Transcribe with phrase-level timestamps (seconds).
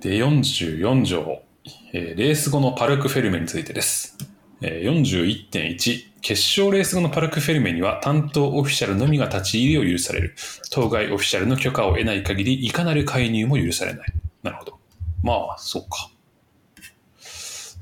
[0.00, 1.42] で、44条、
[1.92, 4.16] えーレース後のパルクフェルメについてです。
[4.62, 5.02] えー
[5.50, 10.34] 41.1、決勝レース後のパルクフェルメには担当オフィシャルのみが立ち入りを許される。
[10.70, 14.12] 当該オフィシャルの許可を得ない限り、いかなる介入も許されない。
[14.42, 14.78] なるほど。
[15.22, 16.10] まあ、そうか。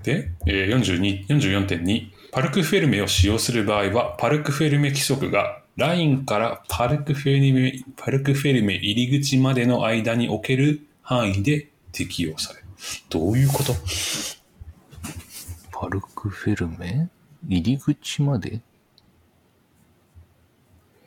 [0.02, 12.64] で、えー42 44.2、パルクフェルメを使用する場合は、パルクフェルメ規則がラインからパルクフェルメパルクフェルメ入り口までの間における範囲で適用される。
[13.10, 13.74] どういうこと？
[15.72, 17.08] パルクフェルメ？
[17.46, 18.60] 入り口まで？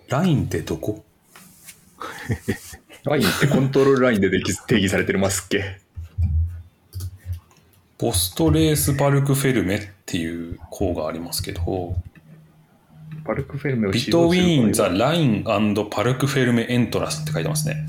[0.09, 1.03] ラインってどこ？
[3.03, 5.79] ラインってコントロールラインででき定義されてますっけ？
[7.97, 11.95] post race parc fermé っていう項がありますけど、
[13.23, 17.85] パルクフェルメを between the line parc fermé entrance って書いてますね。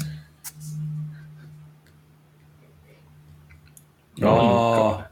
[4.20, 5.08] あ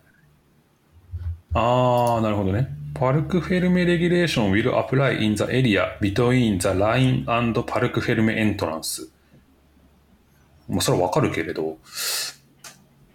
[1.55, 2.69] あー、なるほどね。
[2.95, 9.11] パルクフェルメレギュレーション will apply in the area between the line and パルクフェルメエントランス。
[10.69, 11.79] もうそれはわかるけれど、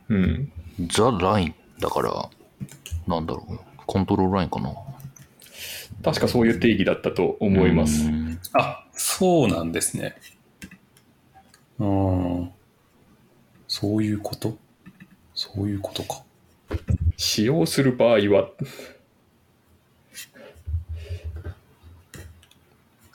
[0.09, 0.51] うん。
[0.87, 2.29] ザ・ラインだから、
[3.07, 3.59] なんだろう。
[3.85, 4.73] コントロールラインかな。
[6.03, 8.09] 確かそういう定義だったと思いますう。
[8.09, 10.15] んあ、そうなんですね。
[11.79, 12.51] うん。
[13.67, 14.57] そういうこと？
[15.36, 16.23] そういうことか。
[17.17, 18.50] 使用する場合は、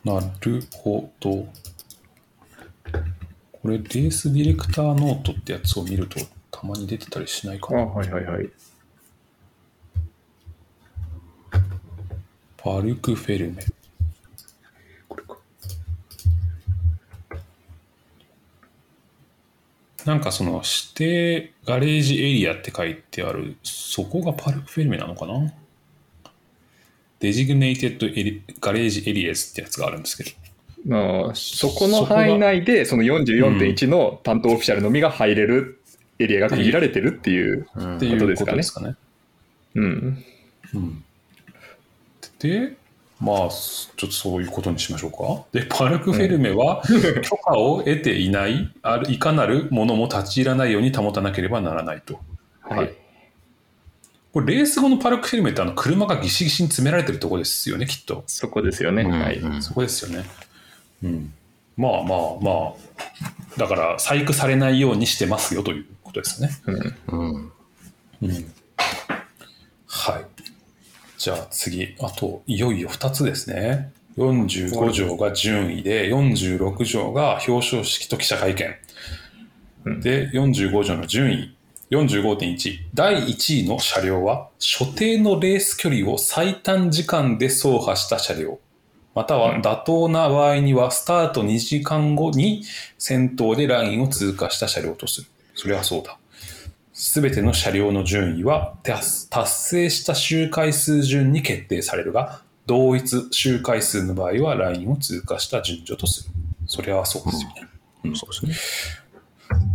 [0.05, 1.49] なるほど。
[3.53, 6.19] これ、レースディレクターノートってやつを見ると、
[6.51, 7.85] たまに出てたりしないかあな。
[7.85, 8.51] はいはいはい。
[12.57, 13.65] パルクフェルメ。
[15.09, 15.39] これか。
[20.07, 25.53] なんかその指定ガレージエリアって書いてある、そこがパルクフェルメなのかな？
[27.19, 30.31] designated エリ garage areas ってやつがあるんですけど。
[30.87, 35.79] まあ、そこの範囲内で、その44.1の担当オフィシャルのみが入れる
[36.19, 37.67] エリアが区切られてるっていう。
[37.67, 37.73] こ
[38.19, 38.95] とですかね。
[39.75, 40.25] うん。
[40.73, 41.05] うん、
[42.39, 42.77] で、
[43.21, 45.45] まあ、ちょっとそういうことにしましょうか。
[45.53, 46.83] で、パルクフェルメは
[47.23, 52.19] 許可を得ていない、あるいかなるものも立ち入らないように保たなければならないと。
[52.63, 52.95] はい。
[54.33, 58.25] これ、レース後のパルクフェルメってあの車がギシギシに詰められてるとこですよね、きっと。
[58.27, 59.03] そこですよね。
[59.03, 59.37] うんはい。
[59.37, 60.25] うんそこですよね。
[61.03, 61.33] うん。
[61.77, 66.51] まあまあまあ、だから細工されないようにしてますよということですね。
[66.67, 67.53] うんうん。
[68.23, 68.53] うん。
[71.21, 71.25] はい。
[71.25, 73.93] じゃあ次、あと、いよいよ2つですね。
[74.17, 78.75] 45条が順位で、46条が表彰式と記者会見。
[79.85, 81.57] うんで、45条の順位。
[81.91, 88.61] 45.1第1位の車両は所定のレース距離を最短時間で走破した車両
[89.13, 92.63] または妥当な場合にはスタート2時間後に
[92.97, 95.27] 先頭でラインを通過した車両とする
[95.57, 96.17] それはそうだ
[97.03, 106.31] すべての車両の順位は達達成した周回数順に決定されるが同一周回数の場合はラインを通過した順序とする
[106.67, 107.69] それはそうですよね、
[108.05, 108.55] うんそうですね。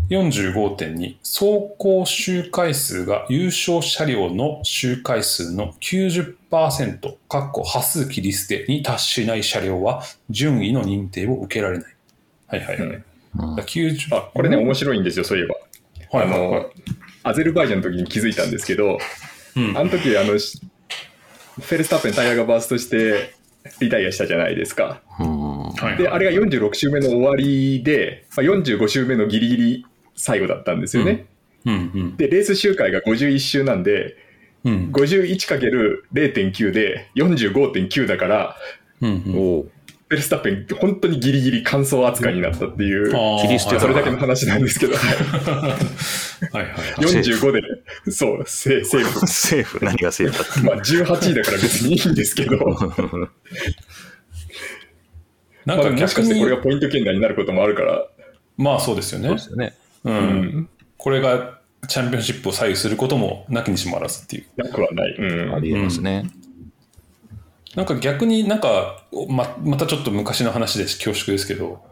[0.10, 11.96] 45.2走行周回数が優勝車両の周回数の90%かっこ波数切り捨てに達しない車両は順位の認定を受けられない。
[12.48, 12.88] はいはいはい。
[12.88, 13.04] うん
[13.36, 15.56] だから90あ、これね、面白いんですよ、そういえば。
[16.20, 16.70] はいはいはいあの、
[17.26, 19.00] アゼルバイジャンの時に気づいたんですけど、
[19.58, 19.78] うん。
[19.78, 20.62] あの時、あの、し
[21.60, 23.34] フェルスタッペンタイヤがバーストして
[23.80, 25.02] リタイアしたじゃないですか。
[25.98, 31.26] で、あれが46周目の終わりで、まあ、45周目のギリギリ最後だったんですよね。
[31.66, 31.74] うん。
[31.74, 32.18] うん。
[32.18, 34.18] で、レース周回が51周なんで、
[34.64, 34.92] うん。
[34.92, 38.56] 51×0.9 で45.9だから、
[39.02, 39.10] うん。
[39.10, 39.22] うん。
[40.08, 43.42] フェルスタッペン、本当にギリギリ完走扱いになったっていう、あー。
[43.42, 44.94] 切り捨てそれだけの話なんですけど、
[46.52, 46.82] はいはいはい。
[47.00, 47.62] 45で、
[48.12, 49.28] そう、セセーフ。
[49.28, 49.84] セーフ。
[49.84, 52.58] 何がセーフだっまあ、18位だから別にいいんですけど、
[55.66, 58.08] なんかまあ、もしか逆してこれに、がポイント圏内になることもあるから、
[58.58, 59.50] まあそうですよねたそうで。
[59.50, 59.74] すよね。
[60.04, 60.12] う。
[60.12, 64.46] うんん、これがチャンピオンシップを左右することもなきにしもあらずっていう。
[64.58, 65.16] なくはない。
[65.18, 66.30] うんありえますね。
[67.76, 71.84] なんか逆になんかままたちょっと昔の話です恐縮ですけど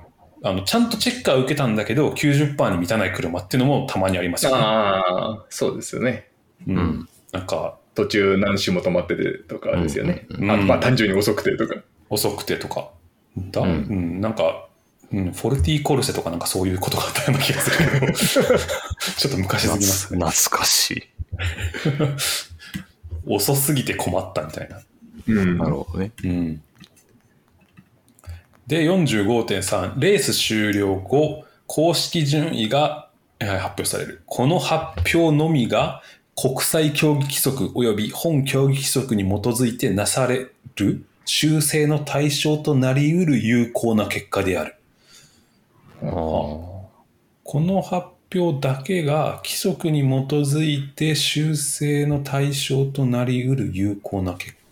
[0.45, 4.57] あのちゃんとチェッカー受けたんだけど90%に満たない車っていうのもたまにありますよね。
[4.57, 6.27] ああ、そうですよね。
[6.67, 10.27] うんんなんか途中何周も止まっててとかですよね。
[10.29, 11.75] うんあまあ、単純に遅くてとか。
[12.09, 12.91] 遅くてとか
[13.37, 14.67] だ、ううんんなんか
[15.13, 20.25] うん、フォルティコルセとかなんかそういうことがあったような気がするけど、 ちょっと昔すぎますね。
[20.25, 21.03] 懐かしい。
[23.27, 24.81] 遅すぎて困ったみたいな。
[25.27, 25.57] うん。
[25.59, 26.11] なるほどね。
[26.23, 26.61] うん。
[28.67, 33.09] で、45.3、レース終了後、公式順位が
[33.43, 34.21] えー発表される。
[34.25, 36.01] この発表のみが
[36.35, 44.75] 国際競技規則及び本競技規則に基づいてなされる修正の対象となり得る有効な結果である。
[46.03, 46.09] ああ。
[46.09, 54.62] この発表だけが規則に基づいて修正の対象となり得る有効な結果だ。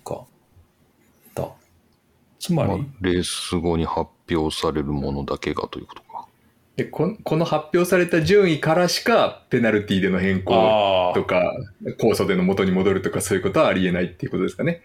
[2.41, 6.27] つまり、まあ、レース後に発表されるものだけがということか。
[6.75, 11.53] でここの発表された順位からしかペナルティでの変更あとか
[11.99, 14.81] 控訴での元に戻るとかそういうことはありえないっていうことですかね。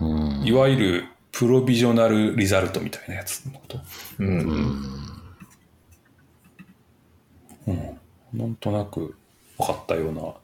[0.00, 0.44] うん。
[0.44, 3.80] いわゆるプロビジョナルリザルトみたいなやつのこと？
[4.18, 4.28] うん。
[7.66, 7.98] うん。
[8.34, 9.14] なんとなく
[9.56, 10.34] 分かったような。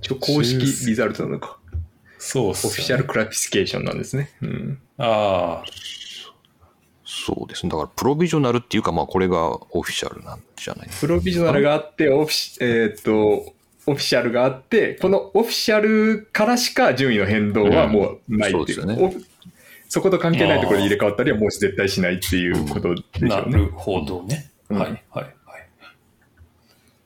[0.00, 1.58] 一応公式リザルトなのか。
[2.24, 4.30] そうっすよねオフィシャルクラピフィケーションなんですね。
[4.40, 4.78] うん。
[4.96, 5.64] ああ、
[7.04, 7.70] そうですね。
[7.70, 13.52] だから、プロビジョナルっていうか、まあ、これがオフィシャルなんじゃないプロビジョナルがあって、オフィシ、えーっと、
[13.86, 18.82] オフィシャルがあって、このオフィシャルからしか順位の変動はもうないっていう。
[18.82, 19.24] うんそうですよオフ
[19.86, 23.54] そこと関係ないところで入れ替わったりはもう絶対しないっていうことでしょうね。
[23.54, 24.50] なるほどね。
[24.68, 25.34] うんはい、はい、はい。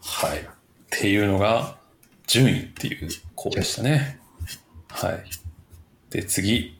[0.00, 0.38] はい。
[0.38, 0.42] っ
[0.88, 1.76] ていうのが、
[2.26, 4.20] 順位っていう項でしたね。
[5.00, 5.24] はい。
[6.10, 6.76] で、次。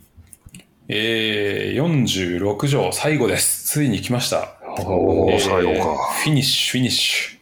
[0.88, 3.64] えー、46条、最後です。
[3.66, 4.56] ついに来ました。
[4.62, 7.38] おーおー最後かフィニッシュ、フィニッシュ。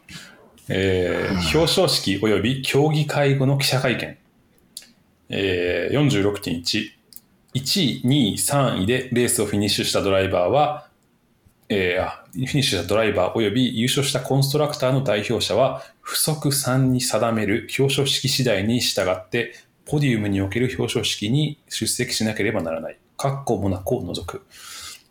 [0.69, 4.19] えー表彰式及び競技会後の記者会見。
[5.31, 6.63] えー、46.1。
[6.63, 6.93] 1
[7.55, 10.89] 位、2位、3位でレースをフィニッシュしたドライバーは、
[11.71, 19.55] えーあフィニッシュしたドライバー及び優勝したコンストラクターの代表者は、不足3に定める表彰式次第に従って、
[19.87, 22.99] ポディウムにおける表彰式に出席しなければならない。
[23.17, 24.45] かっこモナコを除く。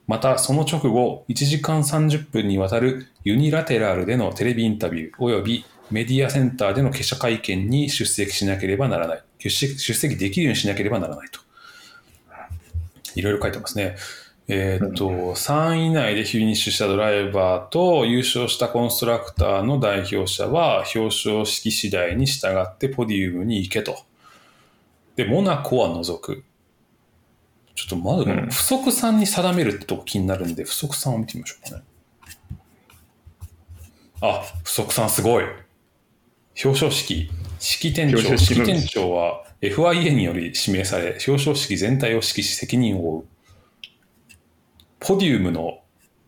[0.07, 9.23] また、その直後、1時間30分にわたるユニラテラルでのテレビインタビュー及びメディアセンターでの記者会見に出席しなければならない。
[9.39, 11.39] 出席出席できるようにしなければならないと。
[13.15, 13.95] いろいろ書いてますね。
[14.47, 23.97] えーっと、3位以内でフィニッシュしたドライバーと優勝したコンストラクターの代表者は表彰式次第に従ってポディウムに行けと。
[25.15, 26.43] で、モナコは除く。
[27.75, 31.83] ちょっとまず、うん不足3に定めるってとこ気になるんで、不足3を見てみましょうかね。
[34.21, 35.43] あ、不足3すごい。
[36.63, 37.29] 表彰式、
[37.59, 43.27] 式典長、式典長は FIA により指名され、表彰式全体を指揮し責任を負う。
[44.99, 45.79] ポディウムの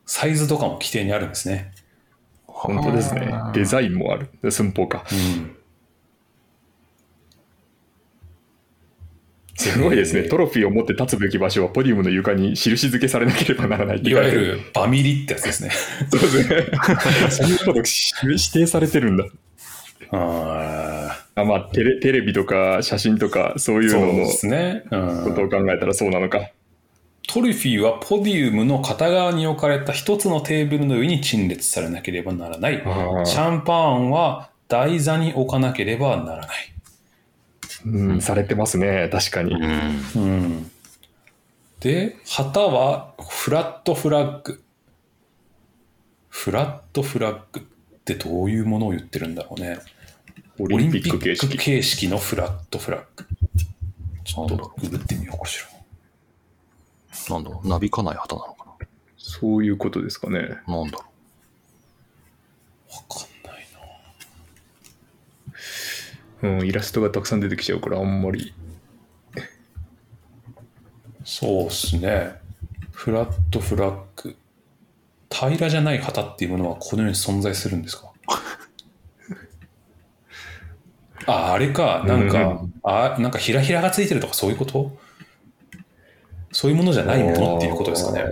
[0.05, 1.71] サイズとかも規定にあるんですね。
[2.45, 3.31] 本当ですね。
[3.53, 4.51] デザインもある。
[4.51, 5.05] 寸法か。
[5.11, 5.56] うん。
[9.57, 10.21] すごいですね。
[10.21, 15.71] えートロフィーを持って立つべき場所はポディウムの床に印付けされなければならないいわゆるバミリってやつですね。
[16.11, 16.65] そうですね。
[17.29, 17.83] そういうこと
[18.23, 19.25] 指定されてるんだ。
[20.11, 24.13] ああまあテレ、テレビとか写真とかそういうのの
[24.43, 24.83] ね。
[24.91, 26.51] うんことを考えたらそうなのか。
[27.27, 32.81] トリフィーはポディウムの片側に置かれた一つのテーブルの上に陳列されなければならない。
[32.85, 36.76] あシャンパンは台座に置かなければならない。
[37.87, 39.09] うん、されてますね。
[39.11, 39.53] 確かに。
[39.53, 40.01] うん。
[40.15, 40.71] うん、
[41.79, 44.63] で、旗はフラットフラッグ。
[46.29, 47.63] フラットフラッグっ
[48.03, 49.79] てどういうものを言ってるんだろうね。
[50.59, 51.57] オオリンピック形式。
[51.57, 53.25] 形式のフラットフラッグ。
[54.23, 55.59] ちょっとググってみようかし
[57.29, 57.35] ら。
[57.35, 58.57] なんだろう、なびかない旗なのか
[59.17, 60.39] そういうことですかね。
[60.67, 61.05] ななんだろ
[62.89, 63.79] わかんないな。
[66.43, 68.53] うん、イラストがたくさん出てきちゃうからあんまり。
[71.23, 72.35] そうっすね。
[72.91, 74.35] フラットフラッグ。
[75.29, 78.11] 平らじゃない旗っていうものはこの世に存在するんですか？
[81.27, 82.03] あ、あれか。
[82.07, 84.97] なんか、うんあ、なんかひらひらがついてるとかそういうこと？
[86.53, 88.23] そういうものじゃないものっていうことですかね。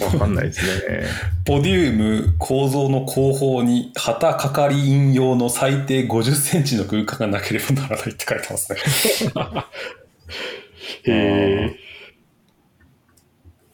[0.00, 1.04] わかんないですね。
[1.44, 8.78] ポディウム構造の後方に旗係員用の最低50センチの空間がなければならないって書いてますね。
[11.04, 11.76] へえ。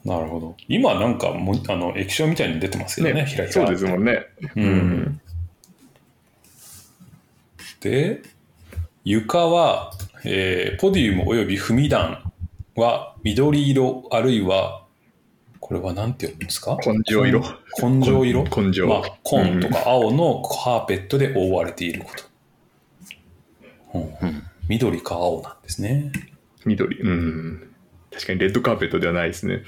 [0.05, 0.55] なるほど。
[0.67, 4.25] 今なんかもあの液晶みたいに出てますけどね、ねひらひらそうですもんね。
[4.55, 4.67] ううん
[5.01, 5.21] ん。
[7.81, 8.21] で、
[9.03, 9.91] 床は
[10.23, 12.31] えーポディウム及び踏み段
[12.75, 14.85] は緑色あるいは、
[15.59, 16.77] これは何て読むんですか？
[16.85, 17.41] 根性色。
[17.81, 18.43] 根性色？
[18.43, 18.87] 根性。
[18.87, 22.11] まあ、紺とか青のカーペットで覆われているこ
[23.93, 23.99] と。
[23.99, 24.43] うんうん。
[24.67, 26.11] 緑か青なんですね。
[26.65, 26.99] 緑。
[26.99, 27.73] うん。
[28.11, 29.63] 確かにレッドカーペットではないですね。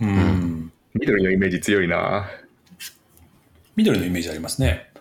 [0.00, 0.72] うん。
[0.94, 2.30] 緑のイメージ強いな。
[3.76, 4.92] 緑のイメージありますね。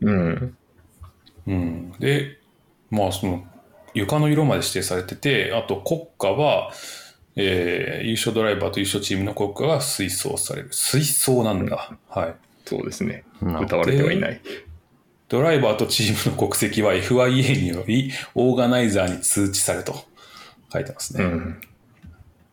[0.00, 0.56] うん。
[1.46, 1.92] うん。
[2.00, 2.38] で、
[2.90, 3.44] まあ、その、
[3.94, 6.72] 床の色まで指定されてて、あと国歌は、
[7.38, 10.70] えー優勝ドライバーと優勝チームの国歌が推奨される。
[10.70, 11.96] 推奨なんだ。
[12.08, 12.34] はい。
[12.64, 13.24] そうですね。
[13.42, 14.40] 歌われてはいない。
[15.28, 19.94] ドライバーとチームの国籍は FIA によりオーガナイザーに通知されと
[20.72, 21.24] 書いてますね。
[21.24, 21.60] うん。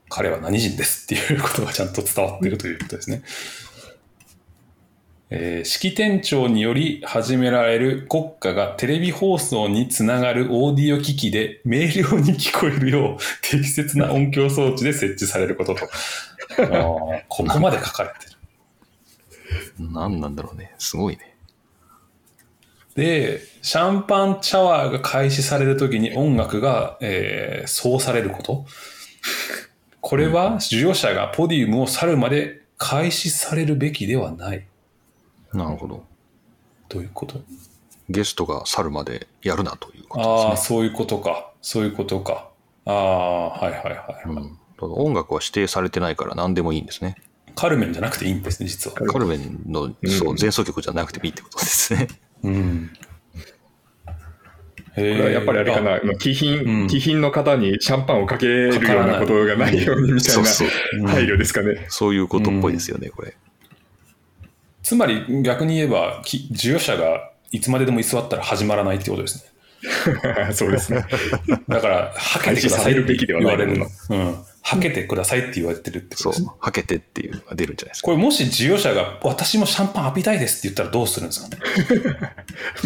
[0.09, 3.23] 彼は何人ですっていうことがちゃんと伝わっているということですね。
[5.29, 15.87] えー式典長により始められる国歌がテレビ放送につながるオーディオ機器で明瞭に聞こえるよう適切な音響装置で設置されることと。
[17.27, 18.35] ここまで書かれてる。
[19.79, 20.73] 何なんだろうね。
[20.77, 21.35] すごいね。
[22.95, 28.65] で、シャンパンシャワーが開始されるときに音楽が、えー、そうされること。
[29.99, 34.65] これは、受賞者がポディウムを去るまで開始されるべきではない。
[35.55, 36.03] なるほど。
[36.89, 37.39] どういうこと？
[38.09, 41.51] ゲストが去るまでやるなというこああ、とですそういうことか。
[41.61, 42.49] そういうことか。
[42.85, 44.35] ああ、はいはいはい。
[44.35, 44.51] ね。
[44.81, 47.15] うん、音楽は指定されてないから何でもいいんですね。
[47.55, 48.95] カルメンじゃなくていいんですね、実は。
[48.95, 52.07] カルメンの、そう前奏曲じゃなくてもいいってことですね。
[52.43, 52.91] うん。
[54.05, 54.11] こ
[54.95, 60.43] これはやっぱりあれかな、まあ、貴賓、うん貴賓の方にシャンパンをかけるようなことがないようにみたいな
[61.09, 61.85] 配慮ですかね。
[61.89, 63.35] そういうことっぽいですよね、これ。
[64.85, 70.53] つまり逆に言えば、き受賞者がいつまででも居座ったら始まらないってことですね。
[70.53, 71.03] そうですね。
[71.67, 73.87] だから、はけてくださいって言われるの。
[74.61, 76.49] はけてくださいって言われてるってことですね。。
[76.59, 78.05] はけてっていうのが出るんじゃないですか。
[78.05, 81.57] これもし授与者が私もシャンパン浴びたいですって言ったらどうするんですかね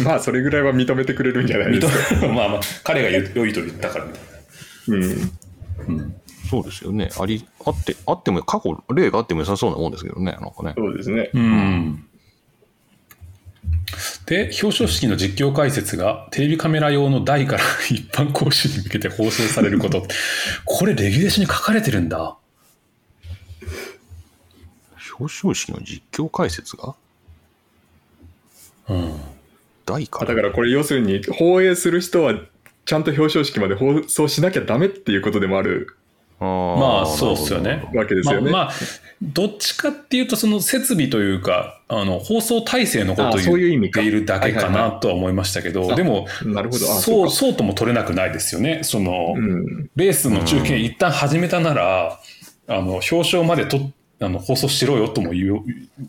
[0.02, 2.14] まあ、それぐらいは認めてくれるんじゃないですか。
[2.14, 4.22] 認めまあまあ、彼が良いと言ったからみたい
[4.88, 6.14] うん。
[6.50, 7.10] そうですよね。
[7.16, 10.74] あり、あって、あっても、過去、例があっても良さそうなもんですけどね、なんかね。
[10.76, 11.30] そうですね。
[11.32, 11.40] な。
[11.40, 12.04] うん。
[14.26, 20.04] で、表彰式の実況解説がテレビカメラ用の台から 一般講習に向けて放送されること。
[20.66, 22.36] これレギュレーションに書かれてるんだ。
[25.20, 26.96] 表彰式の実況解説が？
[28.88, 29.20] うん。
[29.86, 32.34] 大かあだからこれ要するに放映する人は
[32.86, 35.96] ちゃんと表彰式まで放送しなきゃダメっていうことでもある
[36.40, 37.88] ままあ、そうっすよね。
[37.94, 38.50] わけですよね。
[38.50, 38.74] まあ、まあ
[39.22, 48.80] どっちかっていうと、その設備というか、あの放送体制のことをあそういう意言っているだけかなとは思いましたけど、あでも、なるほどあそそうそうとも取れなくないですよね。
[48.82, 52.18] その、うん、レースの中継一旦始めたなら、
[52.66, 55.60] あの表彰までとあの放送しろよとも言う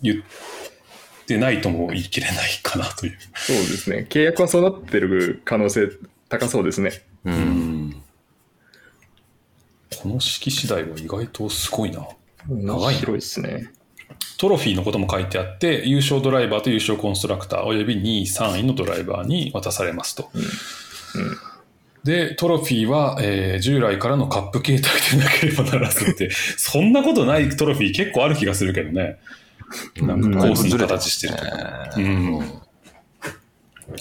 [0.01, 3.17] 言ってないとも言い切れないかなという。
[3.35, 4.05] そうですね。
[4.07, 5.89] 契約はそうなってる可能性
[6.29, 6.91] 高そうですね。
[7.25, 7.31] う。
[7.31, 7.60] うんん
[10.01, 12.07] この式次第は意外とすごいな。
[12.49, 13.71] 長いな面白いですね。
[14.39, 20.31] トロフィーのことも書いてあって、優勝ドライバーと優勝コンストラクター、および2位、3位のドライバーに渡されますと。
[22.03, 29.17] で、トロフィーは、えー従来からのカップ形態でなければならずって、 そんなことないトロフィー結構ある気がするけどね。
[29.97, 31.91] なんかコースの形してるとか。
[31.95, 32.61] うん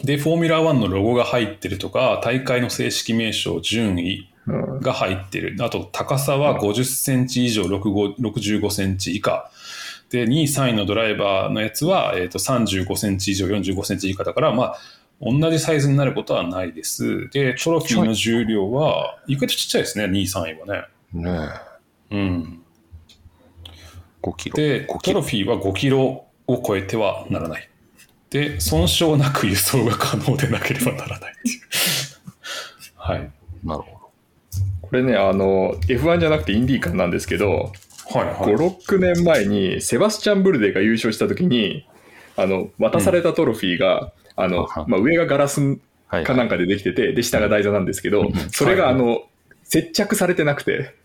[0.05, 5.57] で、フォーミュラー1のロゴが入ってるとか、大会の正式名称、順位うんが入ってる。
[5.61, 9.51] あと、高さは50センチ以上、65 65センチ以下。
[10.11, 14.79] で、2位、3位のドライバーのやつは、えー、と35センチ以上、45センチ以下だから、まあ、
[15.21, 17.29] 同じサイズになることはないです。
[17.31, 20.85] で、トロフィーの重量は、意外とちっちゃいですね、2位、3位はね。
[21.13, 21.49] ね
[22.11, 22.17] え。
[22.17, 22.63] うん。
[24.23, 24.57] 5キロ。
[24.57, 24.99] で、5キロ。
[25.01, 26.01] トロフィーは5キロ
[26.47, 27.69] を超えてはならない。
[28.31, 31.61] で、損傷なく輸送が可能でなければならないっていう。
[32.97, 33.31] はい。
[33.65, 34.00] なるほ
[34.91, 37.73] これね、あの、F1 じゃなくてインディーカーなんですけど、
[38.13, 38.35] はいはい。
[38.55, 41.87] 5、6年前にセバスチャン・ブルデが優勝したときに、
[42.37, 45.79] あの、渡されたトロフィーが、あのはは、まあ、上がガラス。
[46.25, 49.23] かなんかでできてて、で、下が台座なんですけど、それが、はいあの、
[49.63, 50.97] 接着されてなくて、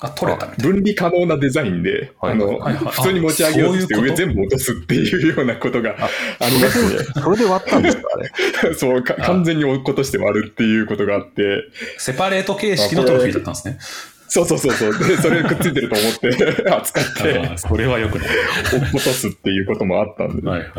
[0.00, 5.96] あ、取れた分離可能なデザインで、はいあの、はいはい普通に持ち上げようとして上全部落とすっていうようなことが
[6.40, 8.74] ありまして、 それで割ったんですか、あれ。
[8.74, 11.62] そうか、完全に落っことして割るっていうことがあって、な。
[11.98, 13.78] セパレート形式のトロフィーだったんですね。
[14.28, 18.28] そうそうそうそう、で、それくっついてると思って 扱ってああ、それはよくない。
[18.72, 20.70] 落っことすっていうこともあったんで、はいはい。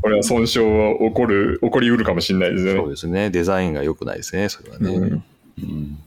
[0.00, 2.80] これは損傷は起こる、起こりうるかもしれないですよね。
[2.80, 3.30] そうですね。
[3.30, 4.90] デザインが良くないですね、それはね。
[4.90, 5.24] うん
[5.58, 5.98] うん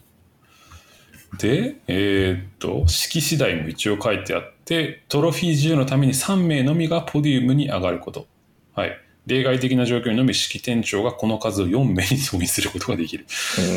[1.38, 8.28] で、えーっと、式次第も一応書いてあって、トロフィー授与のために3名のみがポディウムに上がること。
[8.74, 8.98] はい。
[9.28, 13.26] 例外的な状況にのみ式店長がこの数を4名に同意することができる。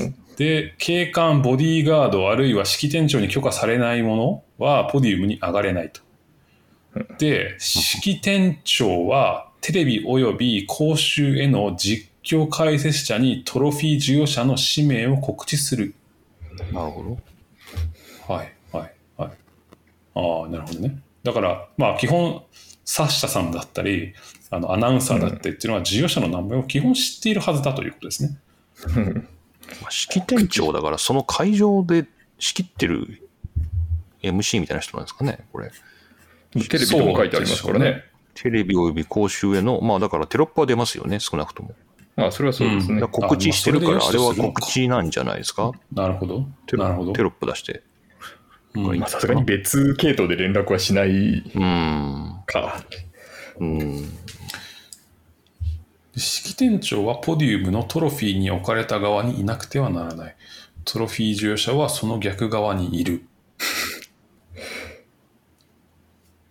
[0.05, 6.01] うんで、警官、ボディーガード、あるいは式店長に許可されないものはポディウムに上がれないと。
[7.19, 15.95] で、式店長はテレビ及び公衆への実況解説者にトロフィー授与者の氏名を告知する。
[16.73, 17.19] なるほど。
[18.29, 19.31] はい、はい、はい。
[20.15, 20.99] ああ、なるほどね。
[21.23, 22.43] だから、まあ、基本、
[22.85, 24.15] サッシャさんだったり、
[24.51, 28.39] あのアナウンサーだったりっていうのは、授与者の名前を基本知っているはずだということですね。
[29.81, 32.07] まあ式店長だから、その会場で
[32.39, 33.29] 仕切ってる
[34.23, 35.71] MC みたいな人なんですかね、これ。
[36.51, 38.05] テレビでも書いてありますからね。
[38.35, 41.75] テレビ及び公衆への、まあだからテロップは出ますよね、少なくとも。
[42.17, 43.01] あそれはそうですね。
[43.01, 45.73] 告知してるから、あれは告知なんじゃないですか。
[45.93, 46.47] なるほど。
[46.67, 47.13] テロなるほど。
[47.13, 47.83] テロップ出して。
[49.07, 52.43] さすがに別系統で連絡はしないうーん。
[52.47, 52.83] か。
[53.59, 54.19] うん。
[56.17, 60.37] 式店長はポディウムのトロフィーに置かれた側にいなくてはならない。
[60.85, 63.25] トロフィー授与者はその逆側にいる。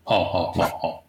[0.05, 1.01] はあはあはあはあ。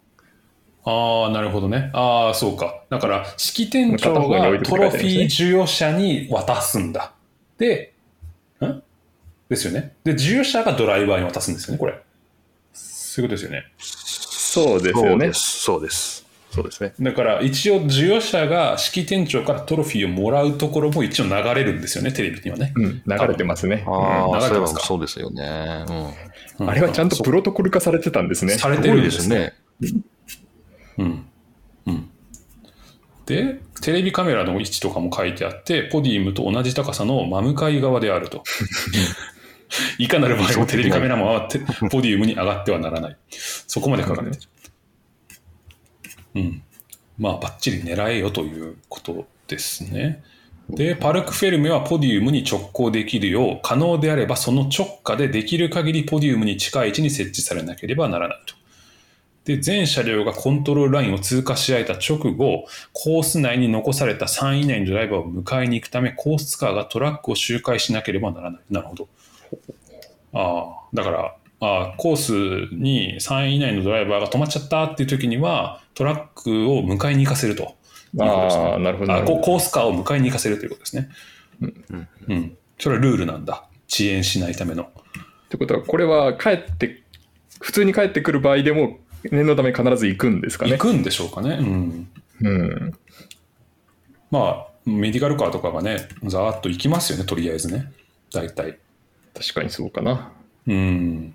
[0.85, 1.91] ああ、なるほどね。
[1.93, 2.83] ああ、そうか。
[2.89, 7.13] だから、式店長がトロフィー授与者に渡すんだ。
[7.57, 7.92] で、ん
[9.49, 9.95] ですよね。
[10.03, 11.99] で、授与者がドライバーに渡すんですよね、これ。
[12.73, 13.65] そういうことですよね。
[13.77, 15.33] そうですよねそうで。
[15.33, 15.63] す。
[15.63, 16.23] そうです。
[16.51, 16.93] そうですね。
[16.99, 22.73] だから一応授与者が式店長からトロフィーをもらうところも一応流れるんですよね、テレビにはね。
[22.75, 23.83] うん、流れてますね。
[23.87, 25.85] ああ、そういえば流れてますかそうですよね。
[25.89, 25.97] うん。
[26.05, 26.13] うん
[26.59, 28.53] あれはちゃんとプロトコル化されてたんですね。
[28.53, 29.53] されてるんですね。
[29.79, 30.01] ですね。
[30.99, 31.25] うん。
[31.87, 32.09] うん。
[33.25, 38.43] で、テレビカメラの位置とかも書いてあって、ポディウムと同じ高さの真向かい側であると。
[39.97, 43.17] いかなる場合もテレビカメラもてポディウムに上がってはならない。
[43.29, 44.41] そこまで書かれてる。
[46.35, 46.63] うん。
[47.17, 50.23] まあ、ばっちり狙えよということですね。
[50.69, 58.55] で、パルクフェルメはポディウムに直行できるよう、可能であればその直下でできる限りポディウムに近い位置に設置されなければならないと。
[59.45, 68.61] で、全車両がコントロールラインを通過し合えた直後、コース内に残された3位以内のドライバーを迎えに行くため、コースカーがトラックを周回しなければならない。
[68.69, 69.09] なるほど。
[70.33, 77.75] ああ、だから、ああコースに3位以内のドライバーが止まっちゃったっていう時には、トラックを迎えに行かせると。
[78.19, 79.13] ああ、なるほど。
[79.13, 81.09] なあるほどココースカーを迎えに行かせるということですね。
[81.61, 82.57] うんうん。
[82.79, 83.65] それはルールなんだ。
[83.91, 84.83] 遅延しないための。
[84.83, 84.87] っ
[85.49, 87.03] てことは、これは帰って、
[87.61, 88.99] 普通に帰ってくる場合でも、
[89.31, 90.71] 念のため必ず行くんですかね？
[90.71, 91.57] 行くんでしょうかね。
[91.61, 92.07] うん。
[92.41, 92.93] うん。
[94.31, 97.91] まあ、メディカルカーとかがね、ざーっと行きますよね、とりあえずね。
[98.33, 98.79] 大体。
[99.33, 100.31] 確かにそうかな。
[100.67, 101.33] うん。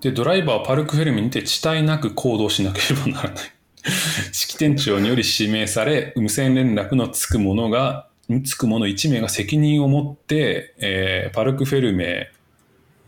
[0.00, 3.44] で、ドライバーはパルクフェルムにて遅滞なく行動しなければならない。
[4.32, 8.08] 式店長により指名され、無線連絡のつく者が、
[8.44, 12.30] つく者1名が責任を持って、えーパルクフェルメ、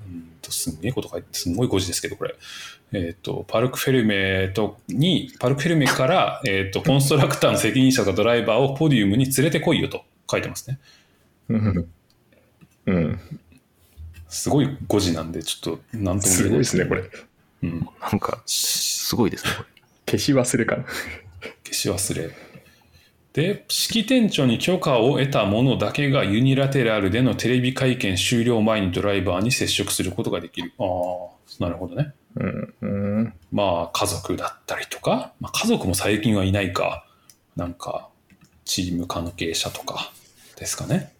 [0.06, 2.34] うんとすんげえこと書いて、すんごい誤字ですけど、これ。
[2.92, 10.78] えっ、と、パルクフェルメとに、パルクフェルメから、えっ、と、コンストラクターの責任者とドライバーをポディウムに連れてこいよと書いてますね。
[12.86, 13.40] うん。
[14.26, 14.32] うん。
[14.32, 17.04] すごい誤字なんで、ちょっと、なんとも言えないすごいですね、これ。
[17.62, 17.88] うん。
[18.00, 19.68] なんか、すごいですね、これ。
[20.06, 20.84] 消し忘れかな。
[21.64, 22.30] 消し忘れ。
[23.32, 30.72] で、式店長に許可を得た者だけがユニラテラルでのテレビ会見終了前にドライバーに接触することができる。
[30.78, 32.14] ああ、なるほどね。
[32.36, 32.74] うん。
[32.80, 33.34] うん。
[33.52, 37.04] まあ、家族だったりとか、まあ、家族も最近はいないか、
[37.56, 38.08] なんか、
[38.64, 40.12] チーム関係者とか
[40.58, 41.12] ですかね。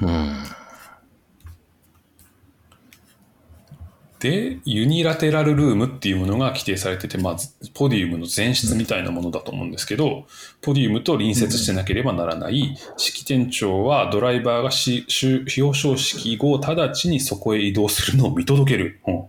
[0.00, 0.34] うん。
[4.20, 7.36] で、ユニラテラルルームっていうものが規定されてて、まあ、
[7.74, 10.26] ポディウムの前室みたいなものだと思うんですけど、
[10.60, 15.06] ポディウムと隣接してなければならない、式店長はドライバーがし
[15.60, 19.00] 表彰式後、直ちにそこへ移動するのを見届ける。
[19.06, 19.24] うん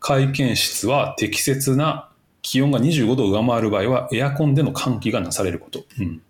[0.00, 2.08] 会見室は適切な
[2.40, 5.84] 気温が25度を上回る場合は、エアコンでの換気がなされること。
[5.98, 6.22] うん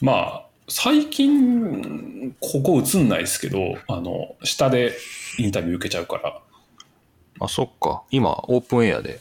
[0.00, 4.92] まあ、最近、ここ映んないですけど、あの、下で
[5.38, 6.40] インタビュー受けちゃうから、
[7.40, 8.02] あ、そっか。
[8.10, 9.16] 今、オープンエアでや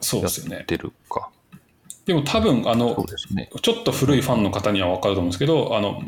[0.00, 0.66] そうですよねっ。
[0.66, 1.30] てるか。
[2.06, 3.50] でも多分、あそうの、ですね。
[3.62, 6.02] ちょっと古いファンの方には分かると思うんですけど、あの、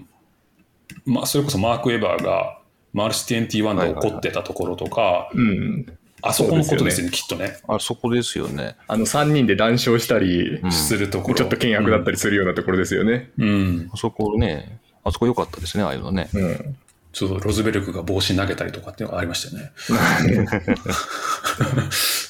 [1.06, 2.58] まあ、それこそマーク・エバーが
[2.92, 5.86] マルチ21で怒ってたところとか、うん。
[6.22, 7.58] あそこのことですよね、きっとね。
[7.68, 8.76] あそこですよね。
[8.88, 11.34] あの3人で談笑したり、うんするところ。
[11.34, 13.30] ちょっと険悪だったりするようなところですよね。
[13.38, 13.90] うん。
[13.92, 16.30] あそこね、あそこ良かったですね、ああいうのね。
[16.32, 16.76] うん。
[17.14, 19.70] ちょっとロズベルクが帽子投げたりとかっていうのがありましたよね。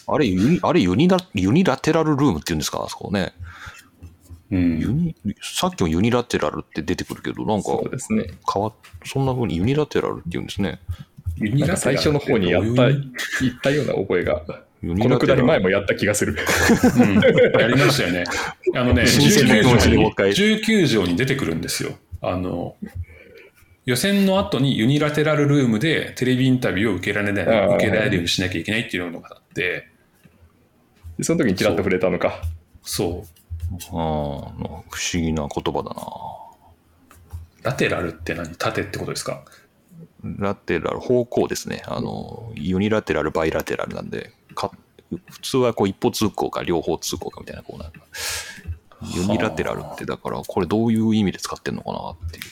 [0.07, 3.33] あれユニ、あれユニラ、ユニラテラルルームって言うんですか、あそこね。
[4.53, 4.79] うん。
[4.79, 8.27] ユニ、さっきもユニラテラルって出てくるけど、なんかそうですね。
[8.53, 8.75] 変わっ、
[9.07, 10.81] そんな風にユニラテラルって言うんですね。
[11.37, 13.01] ユニなんか最初の方にやった、言っ
[13.63, 14.43] たような覚えが。
[14.45, 16.35] このくだり前もやった気がする。
[16.35, 16.37] う
[17.07, 17.21] ん、
[17.59, 18.25] やりましたよね。
[18.75, 21.97] あのね、新鮮な気持ちでもう一回19 19条に出てくるんですよ。
[22.21, 22.77] あの、
[23.85, 27.45] 予選の後にユニラテラルルームでテレビインタビューを受けられない、
[27.77, 29.89] 受けられるようにしなきゃいけないっていうのがあって、
[31.23, 32.43] その時にちらっと触れたのか。
[32.83, 33.75] そう。
[33.75, 38.55] ああ、不思議な言葉だラテラルって何？
[38.57, 39.43] 縦ってことですか？
[40.23, 40.49] な。
[40.49, 41.83] ラテラル、方向ですね。
[41.87, 44.71] あの、ユニラテラル、バイラテラルなんで、か
[45.31, 48.01] 普通はこう一方通行か両方通行かみたいな、こうなんか、
[49.15, 52.45] ユニラテラルってだから、これどういう意味で使ってんのかなっていう。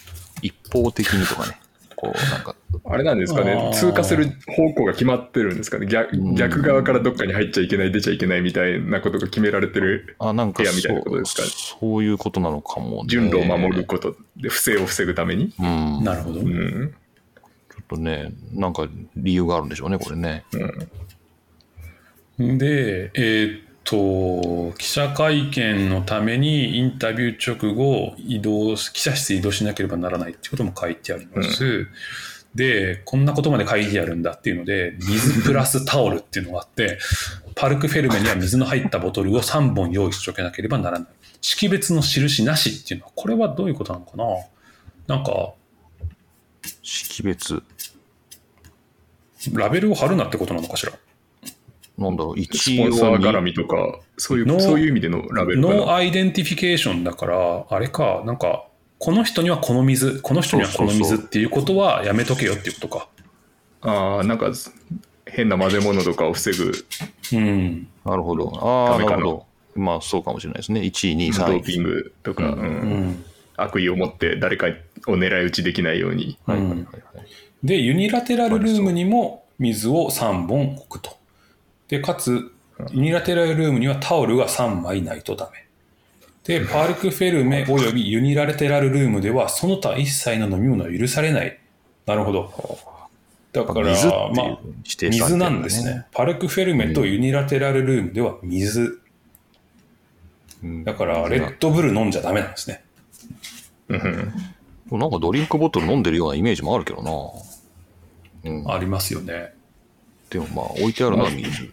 [0.42, 1.58] 一方的にとかね、
[1.96, 3.72] こうなんか、あれなんですかあねー。
[3.72, 5.86] 通過する方向が決まってるんですかね。
[5.86, 11.48] 逆うん逆側からどっかに入っちゃいけない、出ちゃいけないみたいなことが決められてるあ、なんか部屋みたいそうなことですかね
[11.80, 13.04] そういうことなのかも、ね。
[13.08, 15.44] 順路を守ることで不正を防ぐために。
[15.44, 15.52] うん。
[15.52, 16.40] ちょなるほど。
[16.40, 16.94] うん。
[17.82, 20.44] っとね、なんか理由があるんでしょうね、これね。
[22.38, 22.58] うん。
[22.58, 31.86] で、えーっと、記者会見のためにインタビュー直後、移動、記者室に移動しなければならないってことも書いてあります。
[32.54, 36.98] で、こんなことまで書いてあるんだっていうので、水プラスタオルっていうのがあって、
[37.54, 41.08] パルクフェルメには水の入ったボトルを3本用意しておかなければならない。
[41.42, 45.16] 識別の印なしっていうのは、これはどういうことなのかな？
[45.16, 45.52] なんか、
[46.82, 47.62] 識別。
[49.52, 50.92] ラベルを貼るなってことなのかしら？
[51.98, 55.60] なんだろう、ス一ポンサー応絡みとか、そういう、そういう意味でのラベル。
[55.60, 58.66] no identification だから、あれか、なんか、
[58.98, 63.08] この人にはこの水、この人にはこの水っていうことはやめとけよっていうことか。
[63.82, 64.52] ああ、なんか
[65.26, 66.72] 変な混ぜ物とかを防ぐ
[67.32, 67.88] うん。
[68.04, 68.52] なるほど。
[68.62, 69.46] ああ、ななるほど。
[69.74, 70.80] まあ、そうかもしれないですね。
[70.82, 71.52] 1位、2位、3位。
[71.52, 72.68] ドーピングとか、うんうんう
[73.06, 73.24] ん。
[73.56, 74.68] 悪意を持って誰か
[75.08, 76.38] を狙い撃ちできないように。
[76.46, 76.86] はいはいはいはい。
[77.64, 81.16] で、ユニラテラルルームにも水を3本置くと。
[81.92, 82.50] で、かつ、
[82.92, 85.66] ユニラテラルルームにはタオルが3枚ないとダメ。
[86.44, 91.58] で、パルクフェルメおよびユニラテラルルームでは、その他一切の飲み物は許されない。
[92.06, 92.50] なるほど。
[93.52, 96.06] だから、水まあ、水なんですね。。
[96.12, 99.02] パルクフェルメとユニラテラルルームでは水。
[100.64, 102.82] うんだから、レッドブル飲んじゃダメなんですね。
[103.88, 104.32] うん
[104.98, 108.50] なんかドリンクボトル飲んでるようなイメージもあるけどな。
[108.50, 108.72] うん。
[108.72, 109.52] ありますよね。
[110.30, 111.70] でもまあ、置いてあるのは水。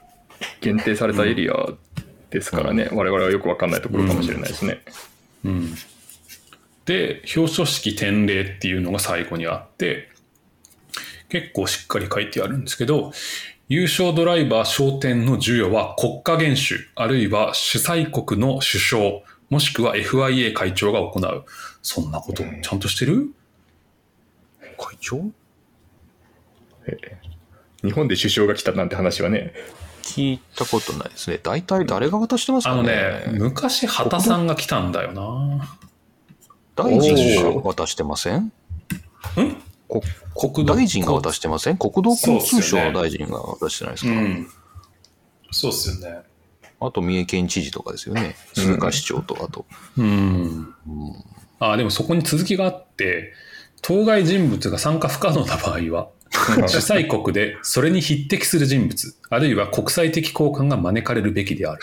[0.61, 1.53] 限定されたエリア
[2.29, 4.81] ですからね、我々はよくわかんないところかもしれないですね。
[5.45, 5.75] うん。
[6.85, 10.09] で、表彰式典礼っていうのが最後にあって、
[11.29, 13.11] 結構しっかり書いてあるんですけど、
[13.67, 21.45] 優勝ドライバー商店の授与は国家元首、あるいは主催国の首相、もしくは FIA 会長が行う。
[21.81, 23.31] そんなことちゃんとしてる？
[24.77, 25.31] 会長？
[27.83, 29.53] 日本で首相が来たなんて話はね、
[30.03, 31.39] 聞いたことないですね。
[31.41, 32.93] 大体誰が渡してますかね
[33.25, 35.77] あのね、昔畑さんが来たんだよな。
[36.75, 38.39] 大臣が渡してません？
[38.39, 38.51] ん
[39.87, 40.01] こ
[40.35, 41.77] 国土大臣が渡してません？
[41.77, 44.47] 国土交通省の大臣が渡してないですか、うん。
[45.51, 46.19] そうっすよね。
[46.79, 48.35] あと三重県知事とかですよね。
[48.53, 49.65] 鈴鹿市長と、あと。
[49.97, 50.73] うん。
[51.59, 53.33] あでもそこに続きがあって、
[53.81, 56.07] 当該人物が参加不可能な場合は、
[56.67, 61.81] 主催国でそれに匹敵する人物、あるいは国際的交換が招かれるべきである。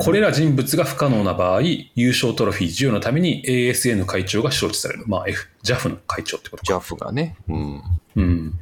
[0.00, 5.04] これら人物が不可能な場合、優勝トロフィー授与のために ASN 会長が招致される。
[5.06, 6.78] まあ、F、JAF の会長ってことか。
[6.78, 7.34] JAF がね。
[7.48, 7.82] うん。
[8.16, 8.58] うん。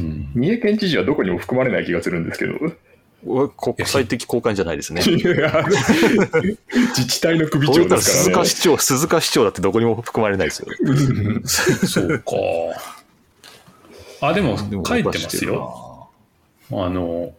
[0.00, 2.54] うん、三重県知事はどこにも含まれない気がするんですけど、
[3.24, 5.00] 国際的交換じゃないですね。
[5.06, 5.16] 自
[7.06, 8.02] 治体の首長ですからね。
[8.02, 10.66] 鈴鹿市長、鈴鹿市長だってどこにも含まれないですよ。
[11.86, 12.32] そうか。
[14.28, 16.08] あ、でもでも書いてますよ。
[16.72, 17.32] あの、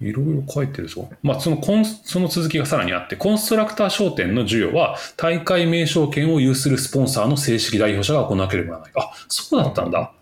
[0.00, 1.10] いろいろ書いてるぞ。
[1.22, 8.92] まあ、そのコン、その続きがさらにあって、コンストラクター商店の授与は、大会名称権を有するスポンサーの正式代表者が行わなければならない。
[8.96, 10.12] あ、そうだったんだ。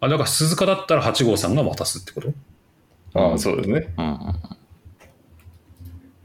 [0.00, 2.32] あ、だから鈴鹿だったら8号さんが渡すってこと？
[3.18, 3.94] ああ、そうですね。
[3.98, 4.18] うん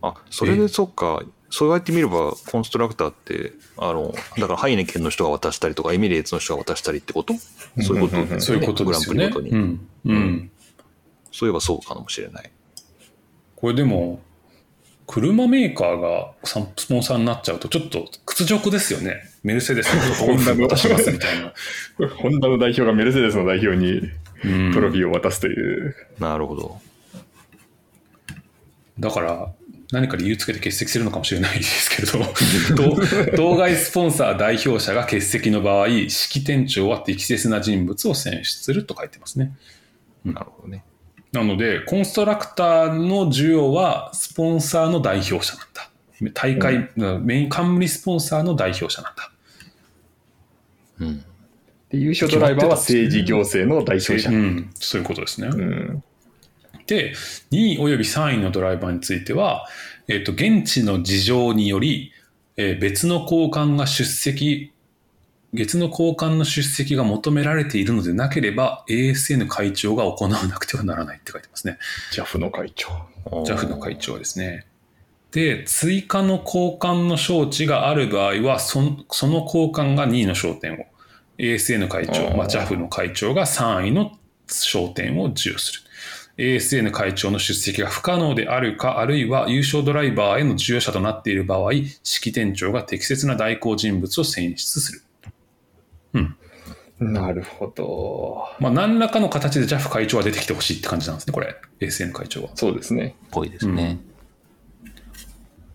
[0.05, 7.35] あ、それでそっか、そうやって見れば、コンストラクターって、あの、だからハイネケンの人が渡したりとか、エミレーツの人が渡したりってこと？
[7.81, 9.29] そういうことうんうんうんそういうことですよね。
[9.29, 9.63] グランプリごとに。
[9.63, 9.87] うん。
[10.05, 10.51] うん。
[11.31, 12.51] そういえばそうかもしれない。
[13.55, 14.19] これでも、
[15.07, 19.21] 車メーカーがスポンサーになっちゃうと、ちょっと屈辱ですよね。
[19.43, 21.53] メルセデスの ホンダ渡しますみたいな。
[22.17, 24.11] ホンダの代表がメルセデスの代表にうん
[24.73, 25.95] トロフィーを渡すという。
[26.19, 26.81] なるほど。
[28.99, 29.51] だから、
[29.91, 32.33] 何か理由つけて欠席するのかもしれないですけれど、
[33.31, 39.55] 当当該スポンサー代表者が欠席の場合、式店長は適切な人物を選出すると書いてますね。
[40.25, 40.83] なるほどね。
[41.31, 45.89] なので、コンストラクターの需要はスポンサーの代表者なんだ。
[46.33, 49.31] 大会、メイン冠スポンサーの代表者なんだ。
[51.01, 51.25] うん。
[51.93, 54.29] で優勝ドライバーは政治行政の代表者。
[54.31, 55.47] うん、そういうことですね。
[55.47, 56.03] うん
[56.85, 57.13] で、
[57.51, 59.65] 2位および3位のドライバーについては、
[60.09, 62.11] えっと現地の事情により、
[62.57, 64.73] えー別の交換が出席、
[65.53, 71.77] 別の交換の出席が求められているのでなければ、ASN 会長が行わなくてはならないって書いてますね。
[72.11, 72.89] JAF の会長。
[73.25, 74.65] JAF の会長ですね。
[75.31, 80.85] で、追加の交換の招致がある場合は、そのその交換が2位の焦点を、
[81.37, 84.17] ASN 会長、まあ、JAF の会長が3位の
[84.47, 85.79] 焦点を授与する。
[86.37, 91.71] ASN 会長の出席が不可能であるか、あるいは優勝ドライバーへの授与者となっている場合、
[92.03, 95.01] 式店長が適切な代行人物を選出する。
[96.99, 98.45] なるほど。
[98.59, 101.55] まあ、何らかの形で JAF 会長は出てきてほしいって感じなんですね、これ。
[101.79, 102.49] ASN 会長は。
[102.55, 103.15] そうですね。
[103.31, 103.99] ぽいですね。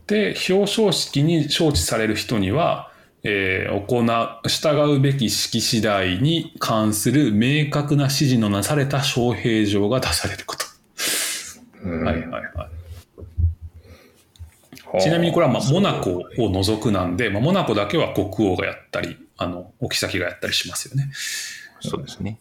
[0.06, 2.88] で、表彰式に招致される人には、
[3.24, 10.64] えー行う、従うべき式次第に関する明確な指示のなされた招聘状が出されること。
[11.85, 12.68] うんはいはいは
[14.96, 15.00] い。
[15.00, 21.11] ちなみにこれはまあモナコを除くなんで、まあ、モナコだけは国王がやったり、あの、お妃がやったりしますよね。
[21.81, 22.38] そうですね。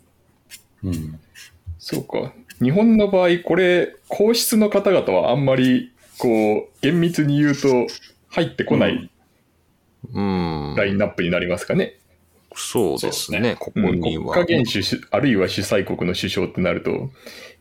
[0.84, 1.20] うん。
[1.78, 2.34] そうか。
[2.62, 7.88] 日本の場合、これ、皇室の方々はあんまり、こう、厳密に言うと、
[8.30, 9.10] 入ってこないうん。
[10.14, 12.00] ラインナップになりますかね。
[12.56, 13.56] そうですそうですね。
[13.60, 14.34] ここうんには。
[14.34, 17.12] 国家元首主、あるいは主催国の首相ってなると、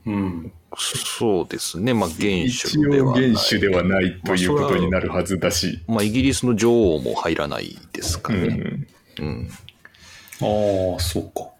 [0.06, 0.52] うん。
[0.74, 1.92] そうですね。
[1.92, 3.30] まあ、元一首で応はない。
[3.30, 5.82] 元首ではないということになるはずだし。
[5.88, 8.38] まあ、イギリスの女王も入らないですかね。
[8.38, 8.86] うん
[9.18, 9.48] うん。
[9.50, 11.50] ああ、そうか。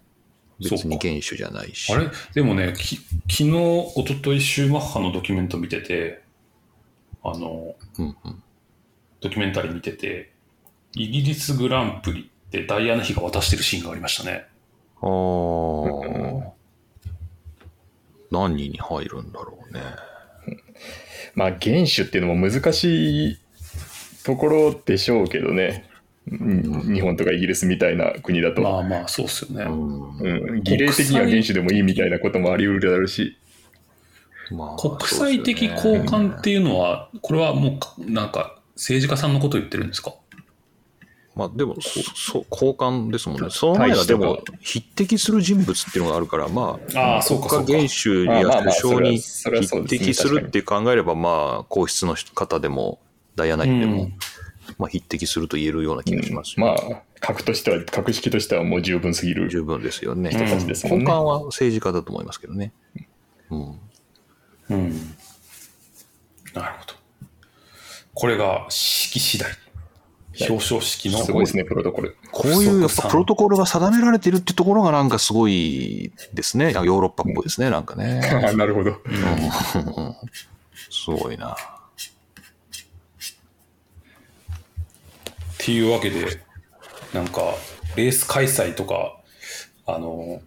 [0.60, 1.92] 別に元首じゃないし。
[1.92, 2.08] あれ？
[2.34, 6.22] でもね、き昨日、一昨日シューマッハのドキュメント見てて、
[7.22, 8.42] あの、うんうん。
[9.20, 10.32] ドキュメンタリー見てて、
[10.96, 14.46] イギリスグランプリってダイアナ妃が渡してるシーンがありましたね。
[15.02, 16.52] ああ。
[18.30, 19.80] 何人に入るんだろうね。
[21.36, 23.38] まあ、元首っていうのも難しい
[24.24, 25.84] ところでしょうけどね。
[26.28, 28.62] うん日本とかイギリスみたいな国だと。
[28.62, 29.64] まあまあ、そうっすよね。
[29.64, 30.18] うん。
[30.18, 33.36] うん、儀礼的には元首でもいいみたいなこともあり得るだろうし。
[34.50, 40.14] まあ国際的交換っていうのは、これはもう、なんか、政治家さんのことを言ってるんですか？
[41.36, 43.48] まあでも、そそう、交換ですもんね。
[43.50, 47.62] その前はでも、匹敵する人物っていうのがあるから、まあ、ああ、そうか。
[47.62, 52.98] 国家元首や首相に匹敵するって考えれば、まあ、皇室の方でも、
[53.36, 54.18] ダイアナ妃でも、うん
[54.78, 60.30] まあ、匹敵すると言えるような気がしますし、まあ、格としては、格式としてはもう十分すぎる十分ですよね。
[60.30, 62.72] 人たちですもんね根幹は政治家だと思いますけどね。
[63.50, 63.78] うん。
[64.70, 65.16] うん。
[66.54, 66.94] なるほど。
[68.14, 69.50] これが式次第。
[70.40, 71.24] 表彰式の。
[71.24, 72.16] すごいですね、プロトコル。
[72.32, 76.72] こういうやっぱプロトコルが定められてるってところがなんかすごいですね。
[76.72, 78.20] ヨーロッパっぽいですね、なんかね。
[78.56, 78.90] なるほど。
[78.90, 80.14] うん
[80.90, 81.52] すごいな。
[81.52, 81.56] っ
[85.58, 86.40] ていうわけで、
[87.12, 87.54] なんか、
[87.96, 89.20] レース開催とか、
[89.86, 90.40] あの、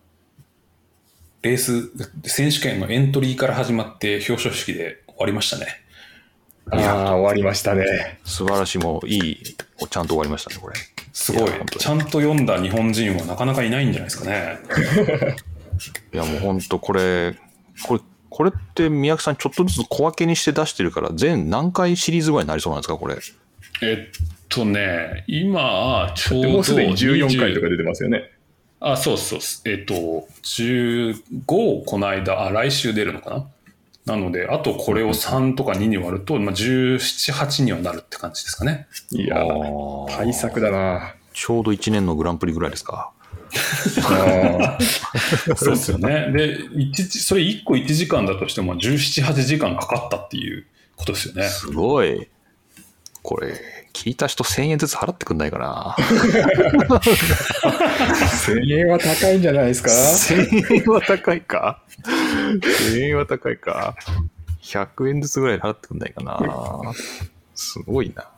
[1.41, 1.91] レース、
[2.25, 5.67] 選手権のエントリーから始まって表彰式で終わりましたね。
[6.71, 8.19] ああ、終わりましたね。
[8.23, 10.75] 素晴らしい、もういい、ちゃんと終わりましたね、これ。
[11.11, 14.59] すごいいちゃんと読んだ日本人はなかなかいないんじゃないですかね。
[16.13, 17.35] いや、もう本当これ、
[17.83, 23.15] これ、これって宮城さんちょっとずつ小分けにして出してるから、全何回シリーズぐらいになりそうなんですか、これ？
[23.81, 23.97] えっ
[24.49, 28.31] とね、今、ちょうどもうすでに14回と20か出てますよね。
[28.81, 29.69] あ、そうそうそう。
[29.69, 29.93] えっと、
[30.43, 31.15] 15
[31.49, 33.45] をこの間、あ、来週出るのかな？
[34.05, 38.87] なので、あとこれを3とか2に割ると、まあ、17、8にはなるって感じですかね。
[39.11, 41.15] いやー、ー対策だな。
[41.33, 43.11] ちょうど1年のグランプリぐらいですか。
[44.03, 44.77] あ
[45.55, 46.31] そうですよね。
[46.31, 46.57] で、
[47.07, 51.43] それ1個1時間だとしても、17、8時間かかったっていうことですよね。
[51.47, 52.27] すごい。
[53.21, 53.53] これ、
[53.93, 55.95] 聞いた人1000円ずつ払ってくんないかな。
[56.99, 63.95] 1000円は高いんじゃないですか？1000円は高いか ?1000 円は高いか
[64.61, 66.39] ?100 円ずつぐらい払ってくんないかな。
[67.55, 68.29] すごいな。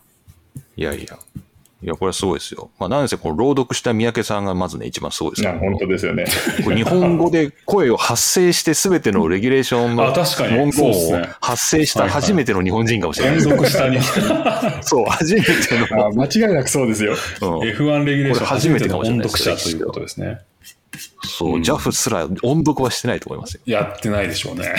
[0.75, 1.17] いやいや。
[1.83, 2.69] いや、これはすごいですよ。
[2.77, 6.25] まあ、なんせ、この朗読した三宅さんがまずね、一番すごいですよな本当ですよね。
[6.75, 13.35] 日本語で声を発声して全てのレギュレーションのあ確かに文言を発声した初めての日本人かもしれない。
[13.37, 13.99] 連続下に
[14.81, 15.51] そう、初めて
[15.91, 16.07] の。
[16.07, 17.15] あ間違いなくそうですよ。
[17.41, 20.41] うん F1 レギュレーション初めてかもしれ音読者ということですね。
[21.23, 23.61] そう、JAF すら音読はしてないと思いますよ。
[23.65, 24.75] やってないでしょうね。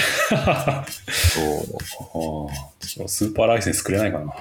[1.08, 3.08] そう。
[3.08, 4.34] スーパーライセンスくれないかな。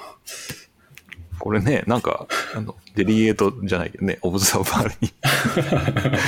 [1.41, 5.12] これね、なんか、あの、デリゲートじゃないけどね、オブザーバーに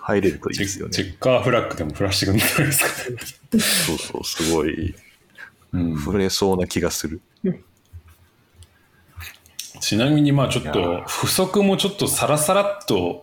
[0.00, 0.92] 入れるといいチですよね。
[0.92, 3.16] ェチェッカーフラッグでもフラッシュくんじゃないですかね。
[3.60, 4.94] そうそう、すごい、
[5.72, 7.20] うん触れそうな気がする。
[9.80, 13.22] ちなみにまあちょっと不足もちょっとサラサラっと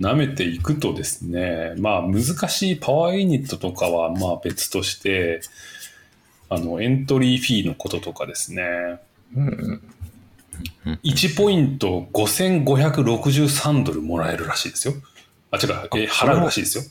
[0.00, 5.40] 舐めていくとですねまあ難しいパワーユニットとかはまあ別として
[6.48, 8.98] あのエントリーフィーのこととかですね
[9.36, 9.82] うん
[10.84, 14.94] 1ポイント5563ドルもらえるらしいですよ
[15.50, 16.84] あ違うえ払うらしいですよ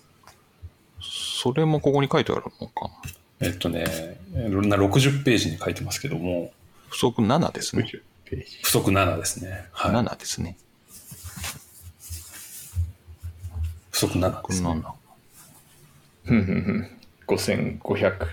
[1.01, 2.91] それもここに書いてあるのか。
[3.39, 3.86] えっとね
[4.34, 6.51] な60ページに書いてますけども
[6.89, 7.84] 不足7ですね。
[7.84, 8.60] 60ページ。
[8.63, 10.58] 不足7ですねはい7ですね。
[13.91, 14.84] 不足7こです、ね、7。
[16.25, 18.27] ふんふんふん5500。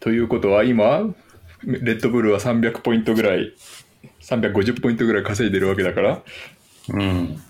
[0.00, 1.14] ということは今、
[1.64, 3.52] レッドブルは300ポイントぐらい、
[4.20, 6.22] 350ポイントぐらい稼いでるわけだから、
[6.90, 7.40] うん。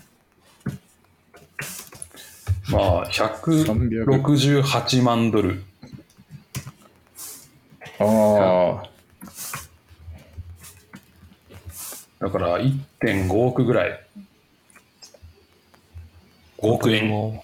[2.71, 5.63] まあ、168万ドル。
[7.99, 8.89] ああ、
[12.19, 14.05] だから1.5億ぐらい。
[16.59, 17.41] 5億円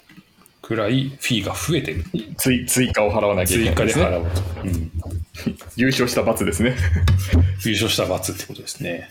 [0.62, 2.04] くらいフィーが増えてる。
[2.38, 4.06] 追追加を払わなきゃい追けないですね。
[4.06, 4.42] 加で払うと。
[4.64, 5.15] うん。
[5.76, 6.76] 優勝した罰ですね。
[7.66, 9.10] 優勝した罰ってことですね。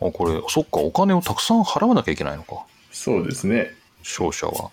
[0.00, 2.64] あ、これ、そっか、お金をたくさん払わなきゃいけないのか。
[2.92, 3.72] そうですね。
[4.04, 4.70] 勝者は。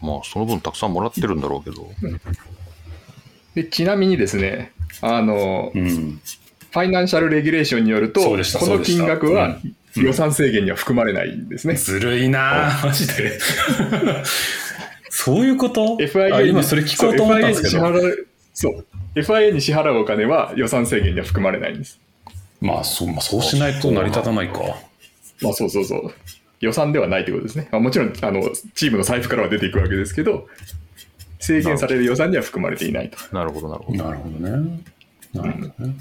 [0.00, 1.90] まあ、その分たくさんもらってるんだろうけど。
[3.54, 6.20] でちなみにですね、あの、うん。
[6.70, 9.58] ファイナンシャルレギュレーションによると、この金額は
[9.96, 11.74] 予算制限には含まれないんですね。
[11.74, 13.38] ずるいなぁマジで。
[15.10, 15.96] そういうこと？
[15.98, 17.82] あ FIA に今それ聞こうと思ったんですけど。
[18.58, 18.84] そう。
[19.14, 22.00] FIA に支払うお金は予算制限には含まれないんです。
[22.60, 24.58] まあそう、まあ、そうしないと成り立たないか。
[25.40, 26.12] まあそうそうそう。
[26.58, 27.68] 予算ではないということですね。
[27.70, 28.42] まあ、もちろんあの
[28.74, 30.48] チームの財布からは出ていくわけですけど、
[31.38, 33.18] 制限される予算には含まれていないと。
[33.32, 34.04] なるほど、なるほど。
[34.04, 34.82] なるほどね。
[35.32, 35.96] なるほどね。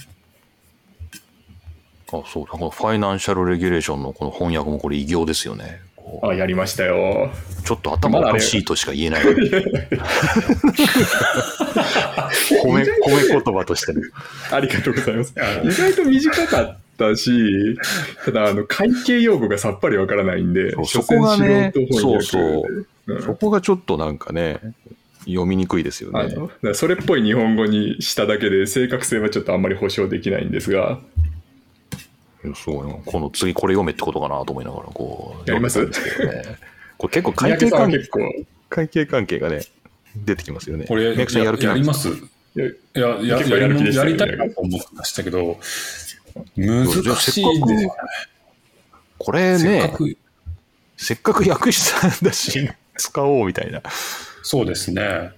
[2.12, 2.52] あ、そうだ。
[2.54, 5.80] このファイナンシャルレギュレーションのこの翻訳もこれ異形ですよね。
[6.21, 7.32] こあ、やりましたよ。
[7.32, 9.23] うちょっと頭おかしいとしか言えない。
[9.25, 9.30] 褒
[12.73, 14.01] め、褒め言葉としてね。
[14.51, 15.34] ありがとうございます。
[15.63, 17.77] 意外と短かったし、
[18.25, 24.60] ただあの会計用語がさっぱりわからないんで、そこがね詮素人翻訳でそううんそこがちょっとなんかね、
[25.25, 26.73] 読みにくいですよね。
[26.73, 30.99] それっぽい日本語にしただけで正確性はちょっとあんまり保証できないんですが、
[32.55, 32.93] すごいな。
[33.05, 35.49] この次これ読めってことかなと思いながら、こう。
[35.49, 35.86] やります？
[35.86, 36.57] 読んでたんですけどね
[36.97, 38.10] これ結構 会計関係
[38.69, 39.62] 会計関係がね、
[40.15, 40.86] 出てきますよね。
[40.86, 42.10] これ、宮城さんやる気やります？
[42.10, 42.12] い
[42.55, 45.60] やいや、や結構やる気でしたよやりたいなと思ってましたけど、
[46.55, 47.89] 難しいんで、
[49.19, 50.17] これねせっか、く、
[50.97, 53.81] せっかく訳したんだし、使おうみたいな。
[54.43, 55.31] そうですね。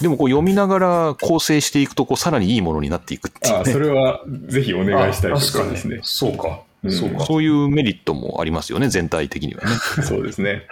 [0.00, 6.00] でもこう読みながら構成していくと、こうさらにいいものになっていくっていうねあそれはぜひお願いしたいですね。
[6.02, 6.48] そうか。
[6.48, 7.24] うんそうか。
[7.24, 9.70] そういうメリットもありますよね、全体的にはね。
[10.04, 10.66] そうですね。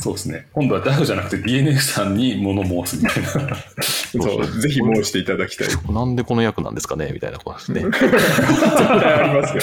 [0.00, 0.46] そうですね。
[0.52, 3.56] 今度は DAO じゃなくて DNF さんに物申すみたいな。
[3.80, 5.68] そうぜひ申していただきたい。
[5.68, 7.84] 絶うんなんでこの役なんですかねみたいなこ とですね。
[7.92, 8.10] 対
[9.04, 9.62] ありますよ。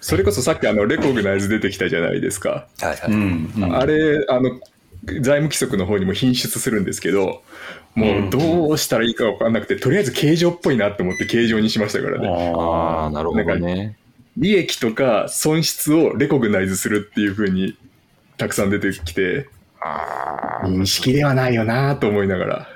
[0.00, 2.66] それこそさっきあのレコグナイズ出てきたじゃないですか。
[2.80, 3.52] はいはうん。
[3.56, 4.58] うんあれ、あの、
[5.04, 7.42] 財務規則の方にも品質するんですけど、
[7.94, 12.28] もうどうしたらいいか分かんなくて、とりあえず形状っぽいなって思って形状にしましたからね。
[12.28, 13.96] ああ、なるほどね。
[14.36, 17.76] 利益とか損失をレコグナイズするっていう風に
[18.38, 19.48] たくさん出てきて、
[20.64, 22.68] 認識ではないよなと思いながら。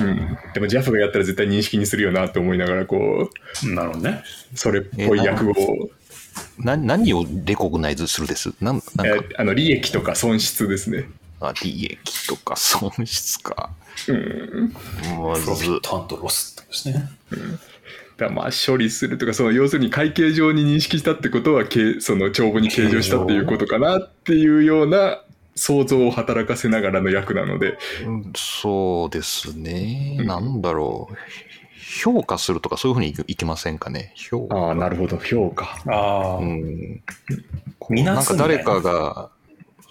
[0.00, 3.30] うん、でも JAF がやったら絶対認識にするよなと思いながらこ
[3.64, 4.22] なるほどね。
[4.54, 5.54] うそれっぽい役を、
[6.58, 8.52] な何をレコグナイズするです？
[8.60, 11.08] なんなんか、えあの利益とか損失ですね。
[11.40, 13.70] あ利益とか損失か。
[14.08, 14.72] うん、
[15.22, 17.08] まプロフィッず、トロスってですね。
[18.16, 25.22] だからまあ処理するとか、その要するに会計上に認識したってことは、けその帳簿に計上したっていうことかなっていうような
[25.54, 30.16] 想像を働かせながらの役なので、うんそうですね。
[30.24, 31.14] なんだろう。
[31.88, 34.12] 評価するとかそういうふうにいいきませんかね？
[34.14, 34.56] 評価。
[34.56, 35.80] ああ、なるほど、評価。
[35.86, 37.02] ああ、うん。
[37.88, 39.30] みななんか誰かが、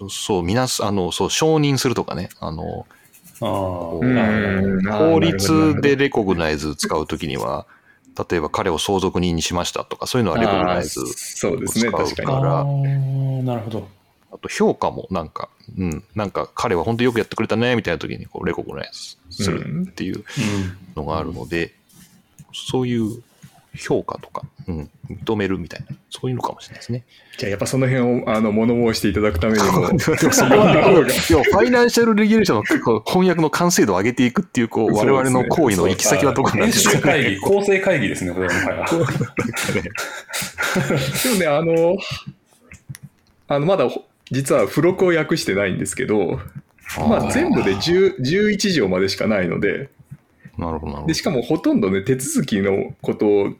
[0.08, 2.28] そう、みなす、あの、そう、承認するとかね。
[2.38, 2.86] あの、
[3.40, 7.66] あ法律でレコグナイズ使うときには、
[8.30, 13.88] 例えば彼を相続人にしましたとか、そういうのはレコグナイズあーそうですね、使う確からあーなるほど。
[14.30, 20.24] あと評価もなんか、うん、なんか彼は本当によくやってくれたね、みたいな時にこうレコグナイズするっていううん。
[20.96, 21.74] のがあるので、
[22.52, 23.22] そういう
[23.76, 27.04] 評価とか、うん、認めるみたいな、そういうのかもしれないですね。
[27.38, 36.92] じゃあやっぱその辺をあの物申していただくためにも、 でもそこは、要はファイナンシャルレギュレーションのこう翻訳の完成度を上げていくっていう、こう、我々の行為の行き先はどこなん編ですか？
[36.96, 38.54] 集会議、構成会議ですね、これは。
[41.22, 41.96] でもね、あの、
[43.48, 46.40] あのまだほ実は付録を訳してないんですけど、
[46.98, 49.88] まあ、全部で10 11条までしかないので
[50.58, 51.14] なるほど、なるほどで、。
[51.14, 53.54] しかもほとんどね、手続きのこと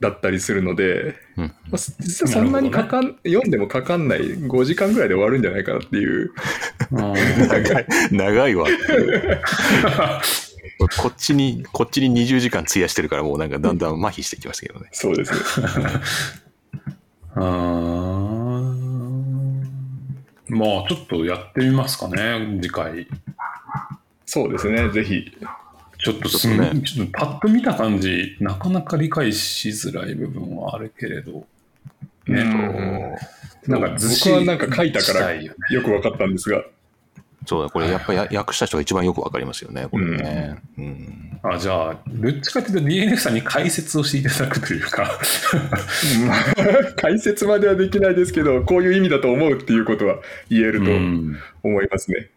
[0.00, 6.32] だったりするので、うんまあ、実はそんなにかかん、読んでもかかんない5時間ぐらいで終わるんじゃないかなっていう。
[6.90, 7.12] うん
[7.48, 8.66] 長い、 長いわ。
[10.98, 14.88] こっちに、こっちに20時間費やしてるから、もうなんかだんだん麻痺してきましたけどね。
[14.92, 15.38] そうですね。
[17.34, 18.52] あー
[20.48, 23.06] まあ、ちょっとやってみますかね、次回。
[24.26, 25.32] そうですね、ぜひ。
[26.02, 31.46] ちょっとすちょっとねちょっとパッと見た感じ、なかなか理解しづらい部分はあるけれど、
[32.26, 33.16] うんね、
[33.66, 36.62] なんかずし僕はなんか書いたからよく分かったんですが、
[37.46, 40.56] そうだ、これやっぱり訳した人が一番よくわかりますよね、これね。
[40.78, 41.40] うん。
[41.42, 45.18] あじゃあ、どっちかというと DNF さんに解説をしていただくというか、
[46.96, 50.18] 解説まではできないですけど、こういう意味だと思うっていうことは
[50.50, 52.30] 言えるとうん思いますね。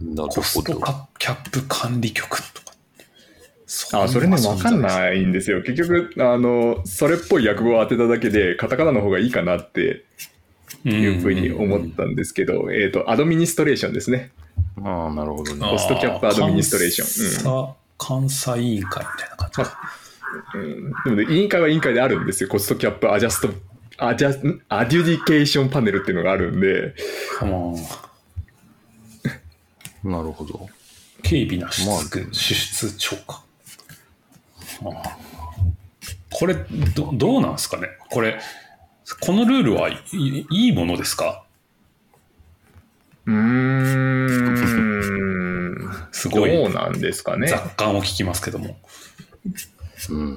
[0.00, 0.74] なるコスほど。
[0.74, 2.69] トカキャップ管理局とか。
[3.92, 4.78] あ、それね、分かんい。
[4.78, 5.62] ないんですよ。
[5.62, 10.04] 結局、あの、それっぽい訳語を当てただけで、カタカナの方がいいかなって
[10.84, 14.32] いうふうに思ったんですけど、えっと、アドミニストレーションですね。
[14.82, 15.68] ああ、なるほどね。
[15.70, 18.20] コストキャップアドミニストレーションン。
[18.20, 19.78] 監査委員会みたいな感じか。
[20.54, 22.48] うん、でもね、委員会は委員会であるんですよ。
[22.48, 23.48] コストキャップアジャスト、
[23.98, 26.94] アジャんアデュディケーションパネルっていうのがあるんで、
[27.42, 27.74] うん
[30.02, 30.68] なるほど。
[31.22, 33.42] 軽微な支出,、支出超過。
[34.84, 35.16] ああ
[36.32, 37.88] これど、どうなんですかね？
[38.10, 38.40] これ、
[39.20, 41.44] このルールはいいいいものですか？
[43.26, 44.28] うーん、
[46.12, 46.52] すごい。
[46.52, 47.48] どうなんですかね？
[47.48, 48.78] 雑感を聞きますけども。
[50.08, 50.36] うん。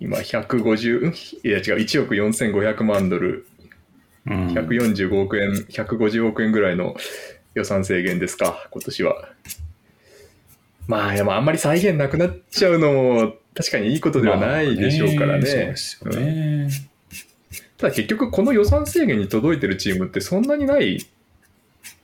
[0.00, 1.14] 今、150、うん？
[1.42, 3.46] いや違う、1億4500万ドル、
[4.26, 6.94] うん、145億円、150億円ぐらいの
[7.54, 9.28] 予算制限ですか、今年は。
[10.88, 15.38] まあ、でもあんまり再現なくなっちゃうのも、確かにいいことではないでしょうからね。
[15.38, 16.70] まあそうですよね。
[17.76, 21.00] ただ結局、この予算制限に届いてるチームってそんなにないっ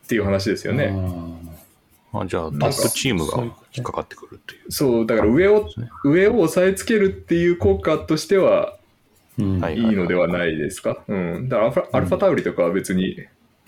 [0.07, 0.95] ていう話ですよね。
[2.13, 3.43] あじゃあ、トップチームが
[3.75, 4.71] 引っかかってくるっていう。
[4.71, 8.79] そう、だから上をすね、上を押さえつけるっていう効果としては
[9.39, 9.53] いいい
[9.97, 11.03] のではないですか？
[11.09, 11.49] うん。
[11.49, 13.17] だからアルファアルファタウリとかは別に、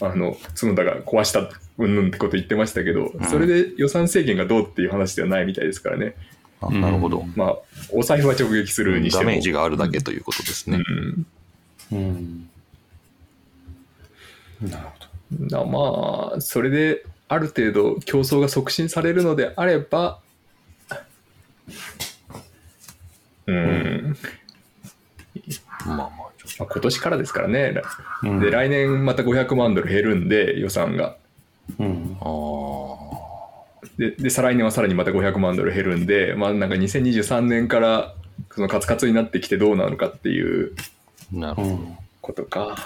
[0.00, 6.14] あの、角田が壊したうんぬんってこと言ってましたけど、んそれで予算制限がどうっていう話ではないみたいですからね。
[6.60, 7.24] あなるほど。
[7.34, 7.56] まあ、
[7.92, 9.24] お財布は直撃するにしても。
[9.24, 10.80] ダメージがあるだけということですね。
[10.88, 11.26] うん。
[11.92, 12.50] うん
[14.62, 15.66] なるほど。
[15.66, 20.20] まあ、それである程度競争が促進されるのであれば、
[23.46, 24.16] うん、
[25.84, 26.10] まあまあ、
[26.58, 27.80] まあ、今年からですからね。
[28.22, 31.16] うんで、来年また500万ドル減るんで、予算が。
[31.78, 32.98] うんと。
[33.98, 38.14] で、で再来年はさらにまた500万ドル減るんで、まあなんか2023年から
[38.54, 40.72] そのカツカツになってきてどうなのかっていう
[42.20, 42.76] ことか。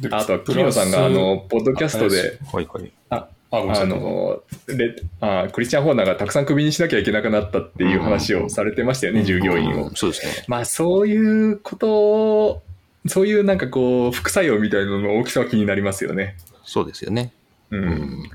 [0.00, 2.92] であとは、キノさんがあの、ポッドキャストで、はいはい。
[3.10, 9.94] ああのレあクリスチャン・ホーナーがたくさんクビにしなきゃいけなくなったっていう話をされてましたよね、うん従業員をうん。
[9.94, 10.44] そうですね。
[10.46, 12.62] まあそういうことを、
[13.06, 16.36] そういうなんかこう、副作用みたいなのの大きさは気になりますよね。
[16.64, 17.32] そうですよね。
[17.70, 17.76] う。
[17.76, 18.30] うんん。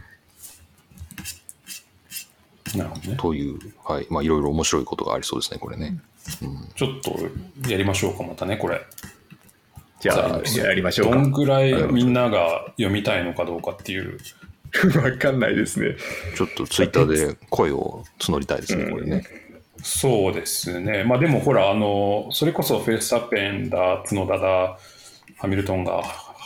[2.76, 3.18] なるほどね。
[3.18, 4.08] という、はい。
[4.10, 5.98] まあ、いろいろ面白いことがありそうですね、これね。
[6.42, 6.70] うん。
[6.76, 8.82] ちょっとやりましょうか、またね、これ。
[10.00, 11.16] じゃあ、やりましょうか。
[11.16, 14.18] どんぐらいみんなが読みたいのかどうかっていう
[15.02, 15.96] わかんないですね。
[16.36, 19.24] ちょっとツイッターで声を募りたいですね、これね。
[19.84, 21.04] そうですね。
[21.04, 24.80] まあでもほら、あの、それこそフェルスタッペンだ、角田だ、
[25.38, 26.02] ハミルトンが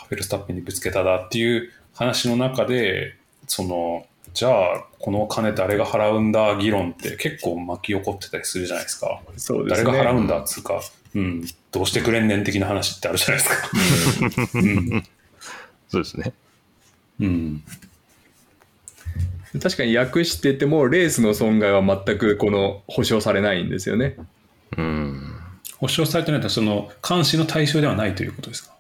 [0.08, 3.16] フェルスタッペンにぶつけただっていう話の中で、
[3.48, 9.22] その、じゃあ、この金誰が払うんだ議論って結構巻き起こってたりするじゃないですか。
[9.38, 9.92] そうですね。
[9.92, 10.82] 誰が払うんだっつうか、
[11.16, 13.70] うん、どうしてくれんねん的な話ってあるじゃないですか。
[14.56, 15.04] うん。
[15.90, 16.34] そうですね。
[17.20, 17.64] うん。
[19.62, 24.16] 確かに訳してても、レースの損害は全くこの保証されないんですよね。
[24.78, 25.36] うん。
[25.78, 28.74] 保証されてないと、その、監視の対象ではないということですか？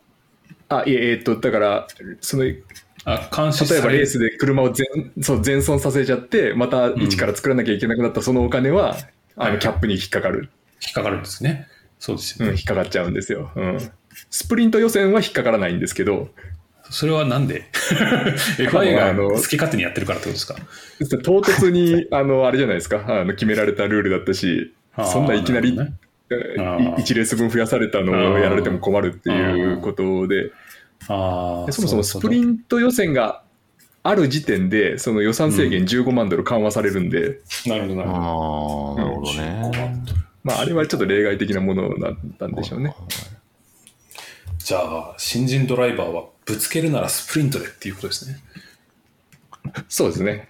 [0.70, 1.88] あ、いえ、えっと、だから、
[2.22, 2.58] その、例
[3.06, 4.86] あ、監視えばレーススで車を全
[5.22, 8.98] そう全損させちゃって、また一から作らなきゃいけなくなったそのお金は、
[9.38, 10.50] あはいのキャップに引っかかる、
[10.84, 11.68] 引っかかるんですね。
[11.98, 12.58] そうですうん、よね。
[12.60, 13.52] 引っかかっちゃうんですよ。
[13.56, 13.78] うん。
[14.30, 16.30] スプリント予選は引っかからないんですけど、
[16.90, 17.66] それはなんで
[18.58, 20.46] ?FI があの好き勝手にやってるからってことです
[21.18, 21.22] か？
[21.24, 24.74] 唐突に、あの、あれじゃないですか、あの決められたルールだったし
[25.06, 25.94] そんないきなり、なる
[26.32, 30.52] えあー1レース分増やされたのをやられても困るっていうことで、
[31.08, 33.42] あそもそもスプリント予選が
[34.04, 39.02] ある時点で、その予算制限15万ドル緩和されるんで、なるほど、なあるほど。
[39.02, 40.04] あ、なるほどね。
[40.44, 42.96] まあ、あれはちょっと例外的なものだったんでしょうね。
[44.70, 48.38] じゃあ、新人ドライバーはぶつけるならスプリントでっていうことですね。
[49.90, 50.48] そうですね。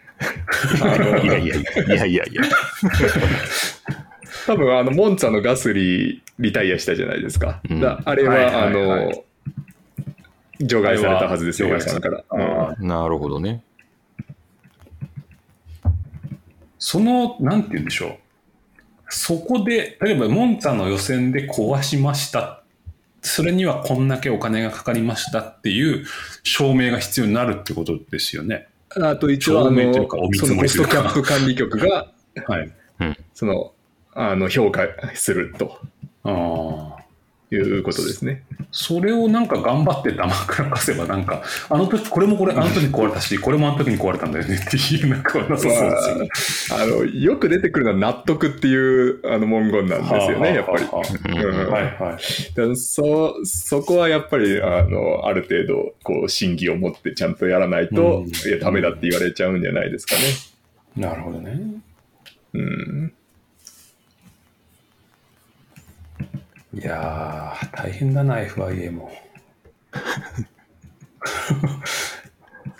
[0.84, 2.44] あのいやいやいやいやいやいや。
[4.46, 7.62] 多分あのモンツァのガスリーリタイアしたじゃないですか。
[7.70, 9.24] うんだあれは、はいはいはいあの
[10.60, 12.24] 除外されたはずですよ、された予算から。
[12.28, 13.64] あうんなるほどね。
[16.78, 18.18] その、なんて言うんでしょう。
[19.08, 22.59] そこで、例えば、モンツァの予選で壊しました。
[23.30, 26.06] それにはこんだけお金がかかりましたっていう
[26.44, 28.68] 証明が必要になるってことですよね。
[28.90, 32.12] あと一応あのそのコストキャップ管理局が
[32.48, 32.72] はい。
[33.34, 33.72] その
[34.14, 35.80] あの評価すると
[36.24, 36.99] ああ。
[37.52, 38.43] いうことですね。
[38.72, 46.30] それをなんか頑張ってダマくらかせば、なんか、あの時、これもこれ、あの時に壊れたし、これもあの時に壊れたんだよねっていう、なんかなさそうですよね。
[46.72, 50.84] あのよく出てくるのは納得っていうあの文言なんですよね、やっぱり。
[50.84, 52.76] はいはい。
[52.76, 60.22] そそこはやっぱりあのある程度こう審議を持ってちゃんとやらないと、うんいやダメだって言われちゃうんじゃないですかね。
[60.95, 61.60] なるほどね。
[62.54, 63.14] うん、
[66.74, 69.12] いやー、大変だな、FIA も。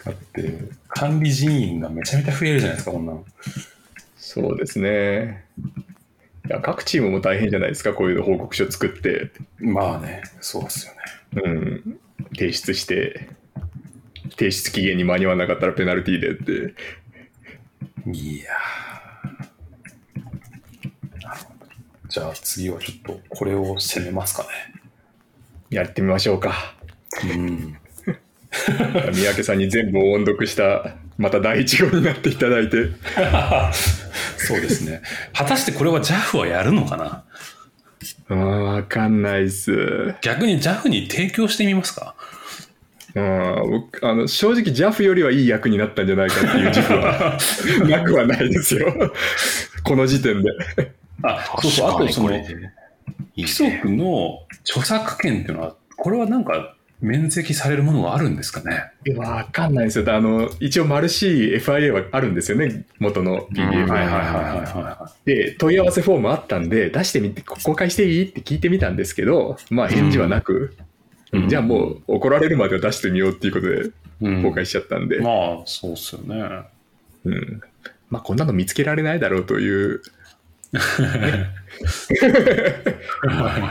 [0.06, 0.54] だって、
[0.88, 3.26] 管理人員がめちゃめちゃ増えるじゃないですか、こんなの。
[4.18, 5.46] そうですね。
[6.48, 11.00] いや各チームも大変じゃないですか、こういう報告書作って、まあね、そうですよね。
[11.44, 12.00] うん、
[12.36, 13.30] 提出して、
[14.32, 16.74] 提出期限に間に合わなかったらペナルティーでって。
[18.12, 21.22] いやー。
[21.22, 21.66] なるほど。
[22.10, 24.50] じゃあ次はちょっとこれを攻めますかね。
[25.70, 26.76] やってみましょうか。
[27.24, 27.78] うん。
[29.14, 32.88] 三宅さんに全部を音読した、また第一号になっていただいて。
[34.38, 35.04] そうですね。
[35.34, 38.36] 果たしてこれは JAF はやるのかな？
[38.36, 40.16] わかんないっす。
[40.22, 42.16] 逆に JAF に提供してみますか？
[43.14, 47.38] うん僕あの正直 JAF よりはいい役になったんじゃないかっていう自負は
[47.88, 49.12] なくはないですよ。
[49.84, 50.50] この時点で。
[51.24, 52.44] あ、そうそう、あとその、いい
[53.38, 58.92] 規則の著作権っていうのは、これはなんか免責されるものがあるんですかね？
[59.06, 60.14] いやわかんないですよ。
[60.14, 63.36] あの、一応、マル C、FIA はあるんですよね、元のん。
[63.36, 63.96] はいはいは。
[63.96, 70.76] はいはいはで、問い合わせフォームあったんで、出してみて、公開していいって聞いてみたんですけど、まあ、返事はなく、
[71.32, 71.50] うん。
[71.50, 73.92] じゃあもう怒られるまでは出してみようっていうことで
[74.42, 76.64] 公開しちゃったんで、まあ、そうっすよね。
[77.26, 77.62] うん。
[78.10, 80.02] まあ、こんなの見つけられないだろうという、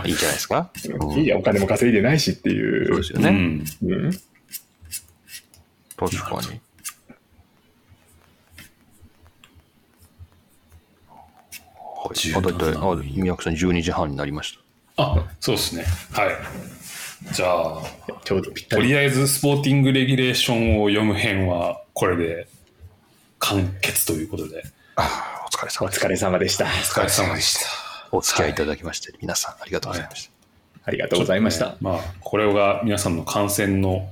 [0.04, 0.70] いいんじゃないですか。
[1.00, 2.86] うんいいや、お金も稼いでないしっていう。
[2.88, 3.28] そうですよね。
[3.28, 3.92] うん。
[3.92, 4.20] うん
[5.96, 6.36] 確かに。
[6.36, 6.60] はい。
[12.36, 14.56] あ、だいたい、あ、三宅さん12時半になりまし
[14.96, 15.02] た。
[15.02, 15.84] あ、そうですね。
[16.12, 16.36] はい。
[17.34, 17.82] じゃあ、
[18.24, 18.82] ちょうどぴったり。
[18.82, 22.48] とりあえずスポーティングレギュレーションを読む編は、これで
[23.40, 24.62] 完結ということで、
[25.00, 26.04] あお疲れお様です。
[26.04, 26.64] 疲れ様でした。
[26.64, 27.60] お疲れ様でした。
[28.10, 30.32] お付き合いいただきまして、皆さんありがとうございました。
[30.84, 31.76] ありがとうございました。
[31.80, 34.10] まあ、これが皆さんの観戦の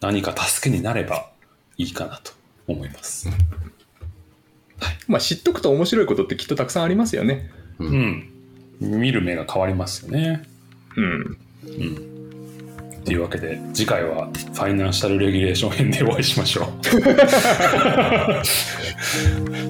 [0.00, 1.30] 何か助けになれば
[1.76, 2.32] いいかなと
[2.66, 3.28] 思います。
[5.06, 7.48] まあ、知っとくと面白いことってきっとたくさんありますよね。
[7.78, 8.28] うん。
[8.80, 10.42] 見る目が変わりますよね。
[10.96, 11.04] うん。
[11.04, 12.10] うん。
[13.00, 16.66] っていうわけで、次回はファイナンシャルレギュレーション編でお会いしましょう。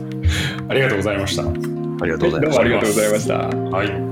[0.71, 1.43] ありがとうございました。
[1.43, 1.47] あ
[2.07, 2.49] りがとうございました。
[2.49, 3.39] どうもありがとうございました。
[3.77, 4.10] はい。